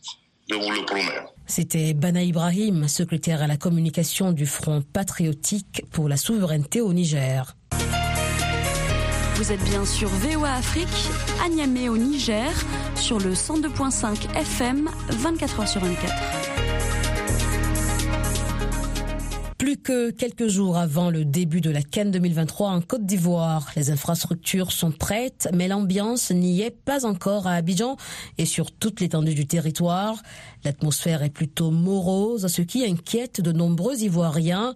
Je 0.50 0.56
vous 0.56 0.72
le 0.72 0.86
promets. 0.86 1.22
C'était 1.48 1.94
Bana 1.94 2.22
Ibrahim, 2.24 2.88
secrétaire 2.88 3.42
à 3.42 3.48
la 3.48 3.58
communication 3.58 4.34
du 4.34 4.46
Front 4.46 4.84
patriotique 4.94 5.84
pour 5.92 6.10
la 6.10 6.18
souveraineté 6.18 6.82
au 6.82 6.94
Niger. 6.94 7.56
Vous 9.36 9.52
êtes 9.52 9.64
bien 9.64 9.86
sûr 9.86 10.10
VOA 10.10 10.52
Afrique, 10.54 10.88
à 11.44 11.90
au 11.90 11.98
Niger, 11.98 12.52
sur 12.96 13.20
le 13.20 13.34
102.5 13.34 14.36
FM, 14.36 14.90
24h 15.12 15.68
sur 15.68 15.82
24. 15.82 16.57
Plus 19.58 19.78
que 19.78 20.12
quelques 20.12 20.50
jours 20.50 20.78
avant 20.78 21.10
le 21.10 21.26
début 21.26 21.62
de 21.62 21.72
la 21.72 21.82
Cannes 21.82 22.12
2023 22.12 22.70
en 22.70 22.80
Côte 22.80 23.08
d'Ivoire, 23.08 23.72
les 23.76 23.90
infrastructures 23.90 24.72
sont 24.72 24.92
prêtes, 24.92 25.50
mais 25.52 25.68
l'ambiance 25.68 26.30
n'y 26.30 26.62
est 26.62 26.70
pas 26.70 27.08
encore 27.08 27.48
à 27.48 27.54
Abidjan 27.54 27.98
et 28.38 28.46
sur 28.46 28.72
toute 28.72 29.00
l'étendue 29.00 29.34
du 29.34 29.48
territoire. 29.48 30.22
L'atmosphère 30.64 31.24
est 31.24 31.32
plutôt 31.32 31.72
morose, 31.72 32.46
ce 32.46 32.62
qui 32.62 32.86
inquiète 32.86 33.42
de 33.42 33.52
nombreux 33.52 33.98
Ivoiriens. 34.04 34.76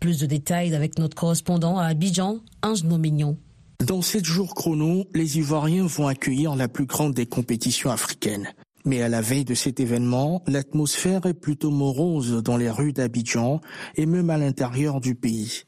Plus 0.00 0.18
de 0.18 0.26
détails 0.26 0.74
avec 0.74 0.98
notre 0.98 1.14
correspondant 1.14 1.78
à 1.78 1.84
Abidjan, 1.84 2.38
Ange 2.64 2.82
Nomignon. 2.82 3.38
Dans 3.86 4.02
sept 4.02 4.24
jours 4.24 4.56
chrono, 4.56 5.04
les 5.14 5.38
Ivoiriens 5.38 5.86
vont 5.86 6.08
accueillir 6.08 6.56
la 6.56 6.66
plus 6.66 6.86
grande 6.86 7.14
des 7.14 7.26
compétitions 7.26 7.90
africaines. 7.90 8.48
Mais 8.86 9.02
à 9.02 9.08
la 9.08 9.20
veille 9.20 9.44
de 9.44 9.54
cet 9.54 9.80
événement, 9.80 10.44
l'atmosphère 10.46 11.26
est 11.26 11.34
plutôt 11.34 11.72
morose 11.72 12.40
dans 12.44 12.56
les 12.56 12.70
rues 12.70 12.92
d'Abidjan 12.92 13.60
et 13.96 14.06
même 14.06 14.30
à 14.30 14.38
l'intérieur 14.38 15.00
du 15.00 15.16
pays. 15.16 15.64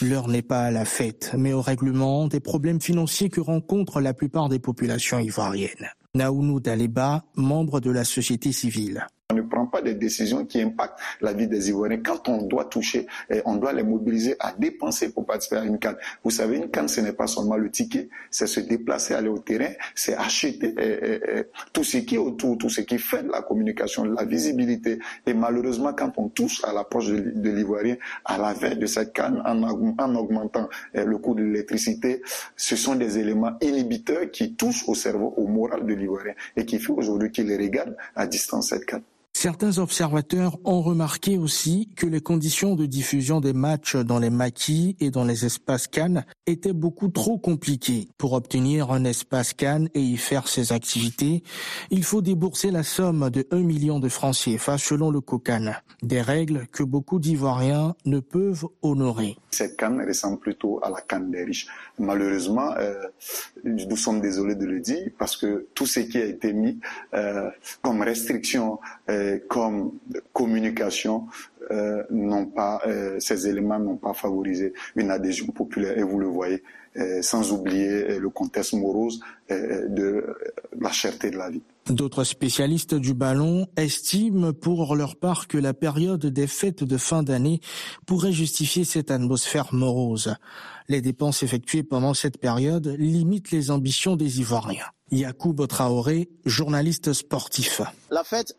L'heure 0.00 0.26
n'est 0.26 0.40
pas 0.40 0.62
à 0.62 0.70
la 0.70 0.86
fête, 0.86 1.32
mais 1.36 1.52
au 1.52 1.60
règlement 1.60 2.28
des 2.28 2.40
problèmes 2.40 2.80
financiers 2.80 3.28
que 3.28 3.42
rencontrent 3.42 4.00
la 4.00 4.14
plupart 4.14 4.48
des 4.48 4.58
populations 4.58 5.18
ivoiriennes. 5.18 5.90
Naounou 6.14 6.60
Daleba, 6.60 7.24
membre 7.36 7.80
de 7.80 7.90
la 7.90 8.04
société 8.04 8.52
civile. 8.52 9.06
On 9.32 9.34
ne 9.34 9.42
prend 9.42 9.66
pas 9.66 9.80
des 9.80 9.94
décisions 9.94 10.44
qui 10.44 10.60
impactent 10.60 10.98
la 11.22 11.32
vie 11.32 11.48
des 11.48 11.70
Ivoiriens. 11.70 12.02
Quand 12.04 12.28
on 12.28 12.42
doit 12.42 12.66
toucher, 12.66 13.06
eh, 13.30 13.40
on 13.46 13.56
doit 13.56 13.72
les 13.72 13.82
mobiliser 13.82 14.36
à 14.38 14.52
dépenser 14.52 15.10
pour 15.10 15.24
participer 15.24 15.56
à 15.56 15.64
une 15.64 15.78
canne. 15.78 15.96
Vous 16.22 16.30
savez, 16.30 16.58
une 16.58 16.68
canne, 16.70 16.86
ce 16.86 17.00
n'est 17.00 17.14
pas 17.14 17.26
seulement 17.26 17.56
le 17.56 17.70
ticket, 17.70 18.10
c'est 18.30 18.46
se 18.46 18.60
déplacer, 18.60 19.14
aller 19.14 19.30
au 19.30 19.38
terrain, 19.38 19.70
c'est 19.94 20.14
acheter 20.14 20.74
eh, 20.78 21.20
eh, 21.38 21.42
tout 21.72 21.82
ce 21.82 21.96
qui 21.98 22.16
est 22.16 22.18
autour, 22.18 22.58
tout 22.58 22.68
ce 22.68 22.82
qui 22.82 22.98
fait 22.98 23.22
de 23.22 23.30
la 23.30 23.40
communication, 23.40 24.04
de 24.04 24.14
la 24.14 24.26
visibilité. 24.26 24.98
Et 25.24 25.32
malheureusement, 25.32 25.94
quand 25.94 26.12
on 26.18 26.28
touche 26.28 26.62
à 26.64 26.74
l'approche 26.74 27.08
de, 27.08 27.50
l'Ivoirien, 27.50 27.96
à 28.26 28.36
la 28.36 28.52
veille 28.52 28.76
de 28.76 28.86
cette 28.86 29.14
canne, 29.14 29.42
en, 29.46 29.62
en 29.62 30.14
augmentant 30.14 30.68
le 30.92 31.16
coût 31.16 31.34
de 31.34 31.42
l'électricité, 31.42 32.20
ce 32.54 32.76
sont 32.76 32.96
des 32.96 33.18
éléments 33.18 33.52
inhibiteurs 33.62 34.30
qui 34.30 34.54
touchent 34.56 34.86
au 34.88 34.94
cerveau, 34.94 35.32
au 35.38 35.46
moral 35.46 35.86
de 35.86 35.94
l'Ivoirien 35.94 36.34
et 36.54 36.66
qui 36.66 36.78
fait 36.78 36.92
aujourd'hui 36.92 37.30
qu'il 37.30 37.50
regarde 37.50 37.96
à 38.14 38.26
distance 38.26 38.68
cette 38.68 38.84
canne. 38.84 39.02
Certains 39.34 39.78
observateurs 39.78 40.58
ont 40.64 40.82
remarqué 40.82 41.38
aussi 41.38 41.88
que 41.96 42.06
les 42.06 42.20
conditions 42.20 42.76
de 42.76 42.86
diffusion 42.86 43.40
des 43.40 43.54
matchs 43.54 43.96
dans 43.96 44.18
les 44.18 44.30
maquis 44.30 44.94
et 45.00 45.10
dans 45.10 45.24
les 45.24 45.46
espaces 45.46 45.86
Cannes 45.86 46.24
étaient 46.46 46.72
beaucoup 46.72 47.08
trop 47.08 47.38
compliquées. 47.38 48.08
Pour 48.18 48.34
obtenir 48.34 48.92
un 48.92 49.04
espace 49.04 49.52
Cannes 49.54 49.88
et 49.94 50.00
y 50.00 50.16
faire 50.16 50.48
ses 50.48 50.72
activités, 50.72 51.42
il 51.90 52.04
faut 52.04 52.22
débourser 52.22 52.70
la 52.70 52.82
somme 52.82 53.30
de 53.30 53.46
1 53.50 53.56
million 53.60 53.98
de 53.98 54.08
francs 54.08 54.36
CFA 54.36 54.78
selon 54.78 55.10
le 55.10 55.20
COCAN. 55.20 55.72
Des 56.02 56.20
règles 56.20 56.66
que 56.68 56.82
beaucoup 56.82 57.18
d'Ivoiriens 57.18 57.94
ne 58.04 58.20
peuvent 58.20 58.66
honorer. 58.82 59.36
Cette 59.52 59.76
canne 59.76 60.02
ressemble 60.02 60.38
plutôt 60.38 60.80
à 60.82 60.88
la 60.88 61.02
canne 61.02 61.30
des 61.30 61.44
riches. 61.44 61.66
Malheureusement, 61.98 62.74
euh, 62.78 62.94
nous 63.64 63.96
sommes 63.96 64.20
désolés 64.20 64.54
de 64.54 64.64
le 64.64 64.80
dire 64.80 65.10
parce 65.18 65.36
que 65.36 65.66
tout 65.74 65.84
ce 65.84 66.00
qui 66.00 66.18
a 66.18 66.24
été 66.24 66.54
mis 66.54 66.80
euh, 67.12 67.50
comme 67.82 68.00
restriction 68.00 68.80
euh, 69.10 69.38
comme 69.48 69.92
communication 70.32 71.26
euh, 71.70 72.02
n'ont 72.10 72.46
pas 72.46 72.80
euh, 72.86 73.20
ces 73.20 73.46
éléments 73.46 73.78
n'ont 73.78 73.96
pas 73.96 74.14
favorisé 74.14 74.72
une 74.96 75.10
adhésion 75.10 75.46
populaire 75.46 75.96
et 75.96 76.02
vous 76.02 76.18
le 76.18 76.26
voyez 76.26 76.62
euh, 76.96 77.22
sans 77.22 77.52
oublier 77.52 78.18
le 78.18 78.28
contexte 78.30 78.72
morose 78.72 79.20
de 79.48 80.34
la 80.78 80.90
cherté 80.90 81.30
de 81.30 81.36
la 81.36 81.50
vie. 81.50 81.62
D'autres 81.88 82.24
spécialistes 82.24 82.94
du 82.94 83.12
ballon 83.12 83.66
estiment 83.76 84.52
pour 84.52 84.94
leur 84.94 85.16
part 85.16 85.48
que 85.48 85.58
la 85.58 85.74
période 85.74 86.24
des 86.24 86.46
fêtes 86.46 86.84
de 86.84 86.96
fin 86.96 87.22
d'année 87.22 87.60
pourrait 88.06 88.32
justifier 88.32 88.84
cette 88.84 89.10
atmosphère 89.10 89.74
morose. 89.74 90.36
Les 90.88 91.00
dépenses 91.00 91.42
effectuées 91.42 91.82
pendant 91.82 92.14
cette 92.14 92.38
période 92.38 92.86
limitent 92.98 93.50
les 93.50 93.70
ambitions 93.70 94.16
des 94.16 94.40
Ivoiriens. 94.40 94.86
Yacoub 95.10 95.66
Traoré, 95.66 96.28
journaliste 96.44 97.12
sportif. 97.12 97.82
La 98.10 98.24
fête 98.24 98.56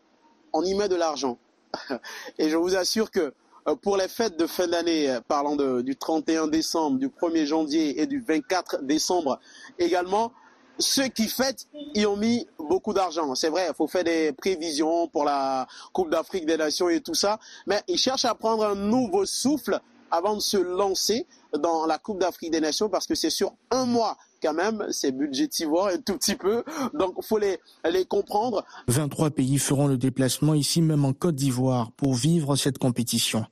on 0.54 0.62
y 0.62 0.74
met 0.74 0.88
de 0.88 0.94
l'argent. 0.94 1.38
Et 2.38 2.48
je 2.48 2.56
vous 2.56 2.76
assure 2.76 3.10
que 3.10 3.34
euh, 3.66 3.74
pour 3.74 3.96
les 3.96 4.08
fêtes 4.08 4.38
de 4.38 4.46
fin 4.46 4.68
d'année, 4.68 5.10
euh, 5.10 5.20
parlant 5.20 5.56
du 5.56 5.96
31 5.96 6.48
décembre, 6.48 6.98
du 6.98 7.08
1er 7.08 7.44
janvier 7.44 8.00
et 8.00 8.06
du 8.06 8.20
24 8.20 8.82
décembre 8.82 9.40
également, 9.78 10.32
ceux 10.78 11.08
qui 11.08 11.28
fêtent 11.28 11.66
y 11.94 12.06
ont 12.06 12.16
mis 12.16 12.46
beaucoup 12.58 12.92
d'argent. 12.92 13.34
C'est 13.34 13.48
vrai, 13.48 13.66
il 13.70 13.74
faut 13.74 13.86
faire 13.86 14.04
des 14.04 14.32
prévisions 14.32 15.08
pour 15.08 15.24
la 15.24 15.66
Coupe 15.92 16.10
d'Afrique 16.10 16.46
des 16.46 16.56
Nations 16.56 16.88
et 16.88 17.00
tout 17.00 17.14
ça, 17.14 17.38
mais 17.66 17.82
ils 17.88 17.98
cherchent 17.98 18.24
à 18.24 18.34
prendre 18.34 18.64
un 18.64 18.74
nouveau 18.74 19.24
souffle 19.26 19.80
avant 20.10 20.34
de 20.34 20.40
se 20.40 20.56
lancer 20.56 21.26
dans 21.58 21.86
la 21.86 21.98
Coupe 21.98 22.20
d'Afrique 22.20 22.50
des 22.50 22.60
Nations 22.60 22.88
parce 22.88 23.06
que 23.06 23.14
c'est 23.14 23.30
sur 23.30 23.52
un 23.70 23.86
mois 23.86 24.16
quand 24.42 24.54
même, 24.54 24.86
c'est 24.90 25.10
budgétivore 25.10 25.88
un 25.88 25.98
tout 25.98 26.18
petit 26.18 26.34
peu, 26.34 26.64
donc 26.92 27.14
il 27.16 27.24
faut 27.24 27.38
les, 27.38 27.58
les 27.90 28.04
comprendre. 28.04 28.62
23 28.88 29.30
pays 29.30 29.58
feront 29.58 29.86
le 29.86 29.96
déplacement 29.96 30.52
ici 30.52 30.82
même 30.82 31.04
en 31.04 31.14
Côte 31.14 31.34
d'Ivoire 31.34 31.90
pour 31.92 32.14
vivre 32.14 32.54
cette 32.56 32.78
compétition. 32.78 33.46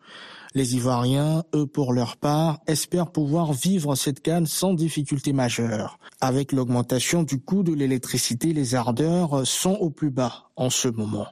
Les 0.54 0.76
Ivoiriens, 0.76 1.44
eux 1.54 1.66
pour 1.66 1.94
leur 1.94 2.18
part, 2.18 2.58
espèrent 2.66 3.10
pouvoir 3.10 3.54
vivre 3.54 3.94
cette 3.94 4.20
canne 4.20 4.44
sans 4.44 4.74
difficulté 4.74 5.32
majeure. 5.32 5.98
Avec 6.20 6.52
l'augmentation 6.52 7.22
du 7.22 7.40
coût 7.40 7.62
de 7.62 7.72
l'électricité, 7.72 8.52
les 8.52 8.74
ardeurs 8.74 9.46
sont 9.46 9.72
au 9.72 9.88
plus 9.88 10.10
bas 10.10 10.50
en 10.56 10.68
ce 10.68 10.88
moment. 10.88 11.28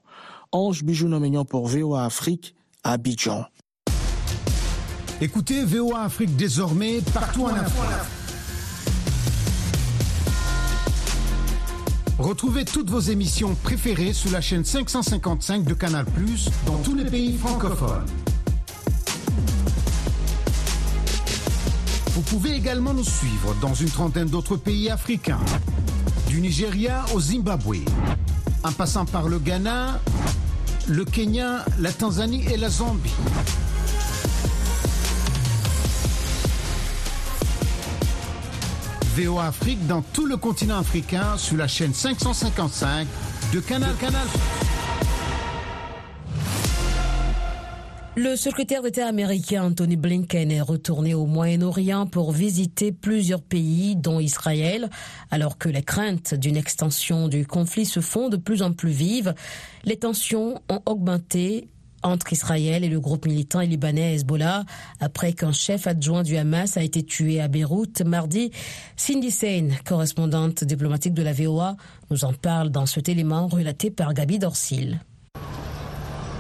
Ange 0.53 0.85
Bijou 0.85 1.09
pour 1.45 1.67
VOA 1.67 2.05
Afrique, 2.05 2.55
Abidjan. 2.83 3.45
Écoutez 5.21 5.65
VOA 5.65 6.01
Afrique 6.01 6.35
désormais 6.37 7.03
partout 7.13 7.45
en 7.45 7.49
Afrique. 7.49 7.81
Retrouvez 12.19 12.65
toutes 12.65 12.89
vos 12.89 13.01
émissions 13.01 13.55
préférées 13.55 14.15
sur 14.15 14.31
la 14.31 14.41
chaîne 14.41 14.65
555 14.65 15.65
de 15.65 15.75
Canal 15.75 16.07
dans 16.67 16.79
tous 16.79 16.95
les 16.95 17.05
pays 17.05 17.37
francophones. 17.37 18.07
Vous 22.21 22.37
pouvez 22.37 22.55
également 22.55 22.93
nous 22.93 23.03
suivre 23.03 23.55
dans 23.63 23.73
une 23.73 23.89
trentaine 23.89 24.29
d'autres 24.29 24.57
pays 24.57 24.91
africains, 24.91 25.41
du 26.29 26.43
Nigeria 26.43 27.03
au 27.15 27.21
Zimbabwe, 27.21 27.79
en 28.63 28.73
passant 28.73 29.07
par 29.07 29.27
le 29.27 29.39
Ghana, 29.39 29.99
le 30.87 31.07
Kenya, 31.07 31.65
la 31.79 31.91
Tanzanie 31.91 32.45
et 32.53 32.59
la 32.59 32.69
Zambie. 32.69 33.09
VOA 39.17 39.47
Afrique 39.47 39.87
dans 39.87 40.03
tout 40.03 40.27
le 40.27 40.37
continent 40.37 40.79
africain 40.79 41.39
sur 41.39 41.57
la 41.57 41.69
chaîne 41.69 41.95
555 41.95 43.09
de 43.55 43.61
Canal 43.61 43.97
Canal. 43.97 44.27
Le 48.23 48.37
secrétaire 48.37 48.83
d'État 48.83 49.07
américain 49.07 49.65
Anthony 49.65 49.97
Blinken 49.97 50.51
est 50.51 50.61
retourné 50.61 51.15
au 51.15 51.25
Moyen-Orient 51.25 52.07
pour 52.07 52.33
visiter 52.33 52.93
plusieurs 52.93 53.41
pays, 53.41 53.97
dont 53.97 54.21
Israël, 54.21 54.91
alors 55.31 55.57
que 55.57 55.71
les 55.71 55.83
craintes 55.83 56.35
d'une 56.35 56.59
extension 56.59 57.29
du 57.29 57.47
conflit 57.47 57.87
se 57.87 58.01
font 58.01 58.29
de 58.29 58.37
plus 58.37 58.61
en 58.61 58.75
plus 58.75 58.91
vives. 58.91 59.33
Les 59.85 59.97
tensions 59.97 60.61
ont 60.69 60.83
augmenté 60.85 61.71
entre 62.03 62.31
Israël 62.35 62.85
et 62.85 62.91
le 62.91 63.01
groupe 63.01 63.25
militant 63.25 63.61
libanais 63.61 64.17
Hezbollah 64.17 64.67
après 65.01 65.33
qu'un 65.33 65.53
chef 65.53 65.87
adjoint 65.87 66.23
du 66.23 66.37
Hamas 66.37 66.77
a 66.77 66.83
été 66.83 67.03
tué 67.03 67.41
à 67.41 67.49
Beyrouth 67.49 68.03
mardi. 68.03 68.51
Cindy 68.97 69.31
Sain, 69.31 69.69
correspondante 69.87 70.63
diplomatique 70.63 71.15
de 71.15 71.23
la 71.23 71.33
VOA, 71.33 71.75
nous 72.11 72.27
en 72.27 72.35
parle 72.35 72.69
dans 72.69 72.85
cet 72.85 73.09
élément 73.09 73.47
relaté 73.47 73.91
par 73.91 74.13
Gabi 74.13 74.39
Dorsil. 74.39 75.01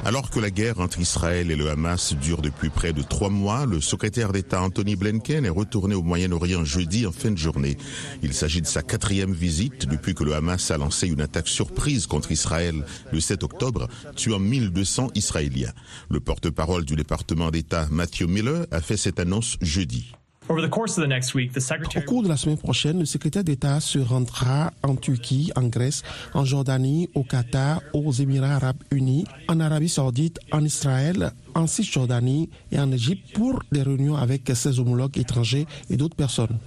Alors 0.03 0.31
que 0.31 0.41
la 0.41 0.51
guerre 0.51 0.81
entre 0.81 0.99
Israël 0.99 1.51
et 1.51 1.57
le 1.57 1.69
Hamas 1.69 2.15
dure 2.15 2.41
depuis 2.41 2.71
près 2.71 2.95
de 2.95 3.03
trois 3.03 3.29
mois, 3.29 3.67
le 3.67 3.81
secrétaire 3.83 4.33
d'État 4.33 4.63
Anthony 4.63 4.97
Blinken 4.97 5.45
est 5.45 5.51
retourné 5.51 5.95
au 5.95 6.03
Moyen-Orient 6.03 6.65
jeudi 6.65 7.07
en 7.07 7.13
fin 7.13 7.31
de 7.31 7.37
journée. 7.37 7.77
Il 8.23 8.33
s'agit 8.33 8.63
de 8.63 8.67
sa 8.67 8.83
quatrième 8.83 9.33
visite 9.33 9.87
depuis 9.87 10.15
que 10.15 10.25
le 10.25 10.35
Hamas 10.35 10.71
a 10.71 10.79
lancé 10.79 11.07
une 11.07 11.21
attaque 11.21 11.49
surprise 11.49 12.07
contre 12.07 12.33
Israël 12.33 12.83
le 13.13 13.21
7 13.21 13.45
octobre, 13.45 13.89
tuant 14.17 14.39
1200 14.39 15.11
Israéliens. 15.15 15.73
Le 16.09 16.21
porte-parole 16.21 16.87
du 16.87 16.97
département 16.97 17.51
d'État 17.51 17.87
Matthew 17.91 18.23
Miller 18.23 18.67
a 18.71 18.81
fait 18.81 18.97
cette 18.97 19.21
annonce 19.21 19.59
jeudi. 19.61 20.13
Au 20.51 22.01
cours 22.07 22.23
de 22.25 22.29
la 22.29 22.37
semaine 22.37 22.57
prochaine, 22.57 22.99
le 22.99 23.05
secrétaire 23.05 23.45
d'État 23.45 23.79
se 23.79 24.01
rendra 24.01 24.73
en 24.83 24.97
Turquie, 24.97 25.53
en 25.55 25.69
Grèce, 25.69 26.03
en 26.35 26.45
Jordanie, 26.45 27.09
au 27.15 27.23
Qatar, 27.23 27.81
aux 27.93 28.11
Émirats 28.11 28.57
arabes 28.57 28.83
unis, 28.91 29.25
en 29.49 29.61
Arabie 29.61 29.89
saoudite, 29.89 30.41
en 30.51 30.65
Israël, 30.65 31.31
en 31.55 31.69
Cisjordanie 31.69 32.51
et 32.73 32.81
en 32.81 32.91
Égypte 32.91 33.33
pour 33.33 33.63
des 33.71 33.83
réunions 33.83 34.17
avec 34.17 34.51
ses 34.55 34.81
homologues 34.81 35.19
étrangers 35.19 35.67
et 35.89 35.97
d'autres 35.97 36.17
personnes. 36.17 36.59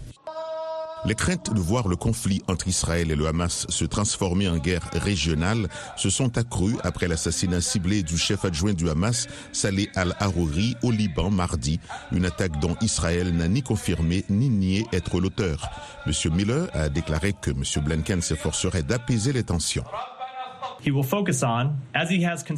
Les 1.05 1.15
craintes 1.15 1.53
de 1.53 1.59
voir 1.59 1.89
le 1.89 1.97
conflit 1.97 2.41
entre 2.47 2.69
Israël 2.69 3.11
et 3.11 3.15
le 3.15 3.27
Hamas 3.27 3.65
se 3.67 3.83
transformer 3.83 4.47
en 4.47 4.57
guerre 4.57 4.89
régionale 4.93 5.67
se 5.97 6.09
sont 6.09 6.37
accrues 6.37 6.77
après 6.83 7.09
l'assassinat 7.09 7.59
ciblé 7.59 8.03
du 8.03 8.17
chef 8.17 8.45
adjoint 8.45 8.73
du 8.73 8.89
Hamas, 8.89 9.27
Saleh 9.51 9.89
al-Harouri, 9.95 10.77
au 10.81 10.91
Liban 10.91 11.29
mardi, 11.29 11.81
une 12.13 12.25
attaque 12.25 12.57
dont 12.61 12.77
Israël 12.79 13.35
n'a 13.35 13.49
ni 13.49 13.61
confirmé 13.61 14.23
ni 14.29 14.47
nié 14.47 14.85
être 14.93 15.19
l'auteur. 15.19 15.69
M. 16.05 16.13
Miller 16.33 16.69
a 16.73 16.87
déclaré 16.87 17.33
que 17.33 17.51
M. 17.51 17.63
Blinken 17.83 18.21
s'efforcerait 18.21 18.83
d'apaiser 18.83 19.33
les 19.33 19.43
tensions. 19.43 19.83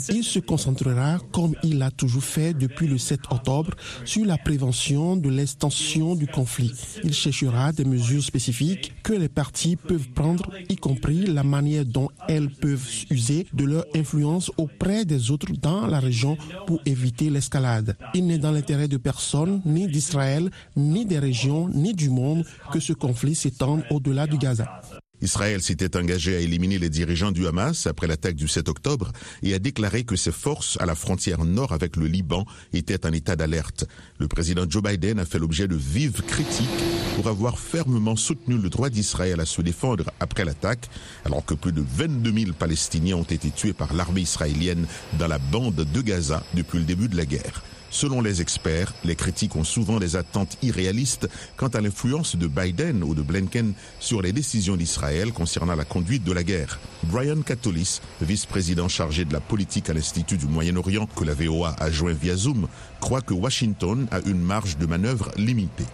Il 0.10 0.24
se 0.24 0.40
concentrera, 0.40 1.20
comme 1.32 1.56
il 1.64 1.78
l'a 1.78 1.92
toujours 1.92 2.24
fait 2.24 2.54
depuis 2.54 2.88
le 2.88 2.98
7 2.98 3.20
octobre, 3.30 3.72
sur 4.04 4.26
la 4.26 4.38
prévention 4.38 5.16
de 5.16 5.30
l'extension 5.30 6.16
du 6.16 6.28
conflit. 6.28 6.72
Il 7.04 7.14
cherchera 7.14 7.72
des 7.72 7.86
mesures 7.86 8.24
spécifiques 8.24 8.94
que 9.04 9.14
les 9.14 9.30
parties 9.30 9.76
peuvent 9.76 10.10
prendre, 10.10 10.50
y 10.70 10.76
compris 10.76 11.26
la 11.26 11.44
manière 11.44 11.86
dont 11.86 12.10
elles 12.28 12.50
peuvent 12.50 12.88
user 13.10 13.48
de 13.54 13.66
leur 13.66 13.86
influence 13.96 14.52
auprès 14.58 15.06
des 15.06 15.32
autres 15.32 15.52
dans 15.62 15.88
la 15.88 16.00
région 16.00 16.38
pour 16.68 16.80
éviter 16.86 17.30
l'escalade. 17.30 17.98
Il 18.14 18.28
n'est 18.28 18.38
dans 18.38 18.52
l'intérêt 18.52 18.88
de 18.88 18.98
personne, 18.98 19.62
ni 19.66 19.88
d'Israël, 19.88 20.50
ni 20.76 21.06
des 21.06 21.20
régions, 21.20 21.70
ni 21.70 21.94
du 21.94 22.10
monde, 22.10 22.44
que 22.72 22.80
ce 22.80 22.94
conflit 22.94 23.36
s'étende 23.36 23.84
au-delà 23.90 24.28
du 24.28 24.38
Gaza. 24.38 24.82
Israël 25.22 25.62
s'était 25.62 25.98
engagé 25.98 26.36
à 26.36 26.40
éliminer 26.40 26.78
les 26.78 26.90
dirigeants 26.90 27.32
du 27.32 27.48
Hamas 27.48 27.88
après 27.88 28.08
l'attaque 28.08 28.36
du 28.36 28.48
7 28.48 28.70
octobre 28.70 29.12
et 29.44 29.54
a 29.54 29.60
déclaré 29.60 30.04
que 30.04 30.16
ses 30.16 30.32
forces 30.32 30.78
à 30.80 30.86
la 30.86 30.96
frontière 30.96 31.46
nord 31.46 31.72
avec 31.72 31.96
le 31.96 32.08
Liban 32.08 32.46
étaient 32.74 33.06
en 33.06 33.12
état 33.12 33.36
d'alerte. 33.36 33.86
Le 34.18 34.28
président 34.28 34.66
Joe 34.70 34.84
Biden 34.84 35.20
a 35.20 35.26
fait 35.26 35.40
l'objet 35.40 35.68
de 35.68 35.76
vives 35.76 36.22
critiques 36.22 36.68
pour 37.16 37.28
avoir 37.28 37.60
fermement 37.60 38.16
soutenu 38.16 38.58
le 38.58 38.70
droit 38.70 38.90
d'Israël 38.90 39.40
à 39.40 39.46
se 39.46 39.62
défendre 39.62 40.12
après 40.20 40.46
l'attaque, 40.46 40.90
alors 41.24 41.46
que 41.46 41.54
plus 41.54 41.72
de 41.72 41.82
22 41.82 42.32
000 42.32 42.52
Palestiniens 42.58 43.16
ont 43.16 43.24
été 43.24 43.50
tués 43.52 43.74
par 43.74 43.94
l'armée 43.94 44.22
israélienne 44.22 44.86
dans 45.18 45.28
la 45.28 45.40
bande 45.40 45.76
de 45.76 46.02
Gaza 46.02 46.44
depuis 46.54 46.80
le 46.80 46.86
début 46.86 47.08
de 47.08 47.18
la 47.18 47.26
guerre. 47.26 47.64
Selon 47.96 48.20
les 48.20 48.42
experts, 48.42 48.94
les 49.06 49.16
critiques 49.16 49.56
ont 49.56 49.64
souvent 49.64 50.00
des 50.00 50.18
attentes 50.18 50.58
irréalistes 50.62 51.30
quant 51.56 51.70
à 51.70 51.80
l'influence 51.80 52.36
de 52.36 52.46
Biden 52.46 53.06
ou 53.06 53.16
de 53.16 53.22
Blinken 53.22 53.72
sur 54.02 54.22
les 54.22 54.34
décisions 54.34 54.76
d'Israël 54.76 55.32
concernant 55.32 55.76
la 55.76 55.86
conduite 55.86 56.26
de 56.26 56.34
la 56.34 56.44
guerre. 56.44 56.78
Brian 57.04 57.42
Katolis, 57.42 58.02
vice-président 58.20 58.90
chargé 58.90 59.24
de 59.24 59.32
la 59.32 59.40
politique 59.40 59.90
à 59.90 59.94
l'Institut 59.94 60.36
du 60.36 60.46
Moyen-Orient 60.46 61.08
que 61.16 61.24
la 61.24 61.34
VOA 61.34 61.74
a 61.80 61.90
joint 61.90 62.12
via 62.12 62.36
Zoom, 62.36 62.68
croit 63.00 63.22
que 63.22 63.34
Washington 63.34 64.08
a 64.12 64.20
une 64.26 64.42
marge 64.42 64.78
de 64.78 64.88
manœuvre 64.88 65.32
limitée. 65.38 65.86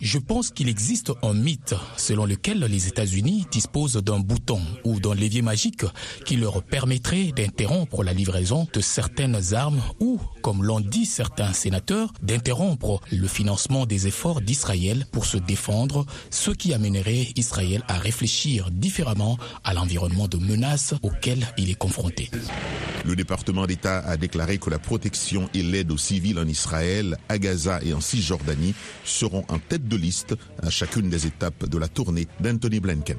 Je 0.00 0.18
pense 0.18 0.50
qu'il 0.50 0.68
existe 0.68 1.12
un 1.22 1.34
mythe 1.34 1.74
selon 1.96 2.26
lequel 2.26 2.60
les 2.60 2.88
États-Unis 2.88 3.46
disposent 3.50 3.96
d'un 3.96 4.20
bouton 4.20 4.60
ou 4.84 5.00
d'un 5.00 5.14
levier 5.14 5.42
magique 5.42 5.84
qui 6.24 6.36
leur 6.36 6.62
permettrait 6.62 7.32
d'interrompre 7.34 8.04
la 8.04 8.12
livraison 8.12 8.68
de 8.72 8.80
certaines 8.80 9.54
armes 9.54 9.80
ou, 9.98 10.20
comme 10.42 10.62
l'ont 10.62 10.80
dit 10.80 11.06
certains 11.06 11.52
sénateurs, 11.52 12.12
d'interrompre 12.22 13.00
le 13.10 13.26
financement 13.26 13.86
des 13.86 14.06
efforts 14.06 14.40
d'Israël 14.40 15.06
pour 15.10 15.24
se 15.26 15.38
défendre, 15.38 16.04
ce 16.30 16.50
qui 16.50 16.74
amènerait 16.74 17.28
Israël 17.36 17.82
à 17.88 17.98
réfléchir 17.98 18.70
différemment 18.70 19.38
à 19.64 19.74
l'environnement 19.74 20.28
de 20.28 20.36
menaces 20.36 20.94
auquel 21.02 21.46
il 21.56 21.70
est 21.70 21.78
confronté. 21.78 22.30
Le 23.04 23.16
département 23.16 23.66
d'État 23.66 23.98
a 23.98 24.16
déclaré 24.16 24.58
que 24.58 24.70
la 24.70 24.78
protection 24.78 25.48
et 25.54 25.62
l'aide 25.62 25.90
aux 25.90 25.98
civils 25.98 26.38
en 26.38 26.46
Israël, 26.46 27.18
à 27.28 27.38
Gaza 27.38 27.80
et 27.82 27.92
en 27.92 28.00
Cisjordanie 28.00 28.33
seront 29.04 29.44
en 29.48 29.58
tête 29.58 29.88
de 29.88 29.96
liste 29.96 30.34
à 30.62 30.70
chacune 30.70 31.08
des 31.08 31.26
étapes 31.26 31.66
de 31.68 31.78
la 31.78 31.88
tournée 31.88 32.26
d'Anthony 32.40 32.80
Blinken. 32.80 33.18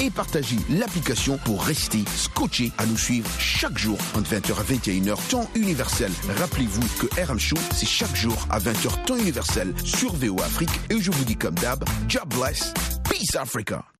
et 0.00 0.10
partagez 0.10 0.56
l'application 0.70 1.38
pour 1.44 1.62
rester 1.62 2.04
scotché 2.16 2.72
à 2.78 2.86
nous 2.86 2.98
suivre 2.98 3.30
chaque 3.38 3.78
jour 3.78 3.98
entre 4.14 4.30
20h 4.30 4.58
à 4.58 4.62
21h 4.62 5.28
temps 5.28 5.50
universel. 5.54 6.12
Rappelez-vous 6.38 6.82
que 6.98 7.30
RM 7.30 7.38
Show, 7.38 7.56
c'est 7.72 7.86
chaque 7.86 8.14
jour 8.14 8.46
à 8.50 8.58
20h 8.58 9.04
temps 9.04 9.16
universel 9.16 9.74
sur 9.84 10.12
VO 10.14 10.40
Afrique 10.42 10.70
et 10.90 11.00
je 11.00 11.10
vous 11.10 11.24
dis 11.24 11.36
comme 11.36 11.54
d'hab, 11.56 11.84
job 12.08 12.28
bless, 12.34 12.72
peace 13.08 13.36
Africa. 13.36 13.93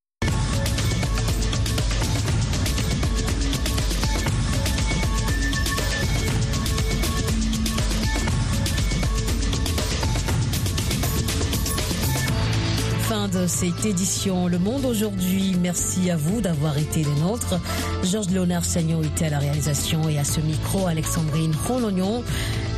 De 13.32 13.46
cette 13.46 13.86
édition 13.86 14.48
Le 14.48 14.58
Monde 14.58 14.84
aujourd'hui. 14.84 15.56
Merci 15.58 16.10
à 16.10 16.16
vous 16.16 16.42
d'avoir 16.42 16.76
été 16.76 17.02
des 17.02 17.20
nôtres. 17.20 17.58
Georges 18.02 18.28
Léonard 18.28 18.66
Sagnon 18.66 19.02
était 19.02 19.26
à 19.26 19.30
la 19.30 19.38
réalisation 19.38 20.10
et 20.10 20.18
à 20.18 20.24
ce 20.24 20.40
micro, 20.40 20.86
Alexandrine 20.86 21.54
Rolognon. 21.66 22.22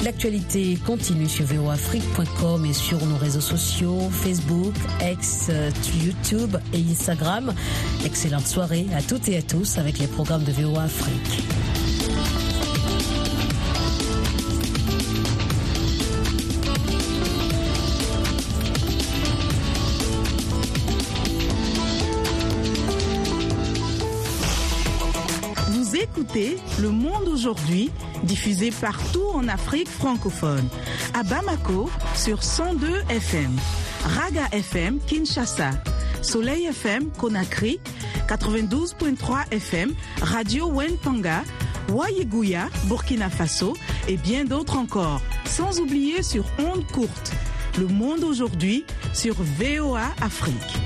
L'actualité 0.04 0.78
continue 0.87 1.28
sur 1.28 1.46
voafrique.com 1.46 2.64
et 2.64 2.72
sur 2.72 3.04
nos 3.06 3.16
réseaux 3.16 3.40
sociaux, 3.40 4.09
Facebook, 4.11 4.74
X, 5.02 5.50
YouTube 6.04 6.56
et 6.72 6.85
Instagram. 6.92 7.52
Excellente 8.04 8.46
soirée 8.46 8.87
à 8.96 9.02
toutes 9.02 9.28
et 9.28 9.38
à 9.38 9.42
tous 9.42 9.78
avec 9.78 9.98
les 9.98 10.06
programmes 10.06 10.44
de 10.44 10.52
VOA 10.52 10.85
Afrique. 10.85 11.42
Le 26.78 26.90
Monde 26.90 27.28
aujourd'hui, 27.28 27.90
diffusé 28.24 28.70
partout 28.70 29.24
en 29.32 29.48
Afrique 29.48 29.88
francophone. 29.88 30.68
À 31.14 31.22
Bamako 31.22 31.88
sur 32.14 32.42
102 32.42 33.02
FM, 33.08 33.50
Raga 34.04 34.46
FM 34.52 34.98
Kinshasa, 35.06 35.70
Soleil 36.20 36.66
FM 36.66 37.10
Conakry, 37.12 37.80
92.3 38.28 39.52
FM, 39.52 39.94
Radio 40.20 40.70
Wentanga, 40.70 41.44
Wayegouya, 41.88 42.68
Burkina 42.84 43.30
Faso 43.30 43.74
et 44.06 44.18
bien 44.18 44.44
d'autres 44.44 44.76
encore. 44.76 45.22
Sans 45.46 45.80
oublier 45.80 46.22
sur 46.22 46.44
Onde 46.58 46.86
Courte. 46.92 47.32
Le 47.78 47.86
Monde 47.86 48.22
aujourd'hui 48.22 48.84
sur 49.14 49.34
VOA 49.34 50.04
Afrique. 50.20 50.86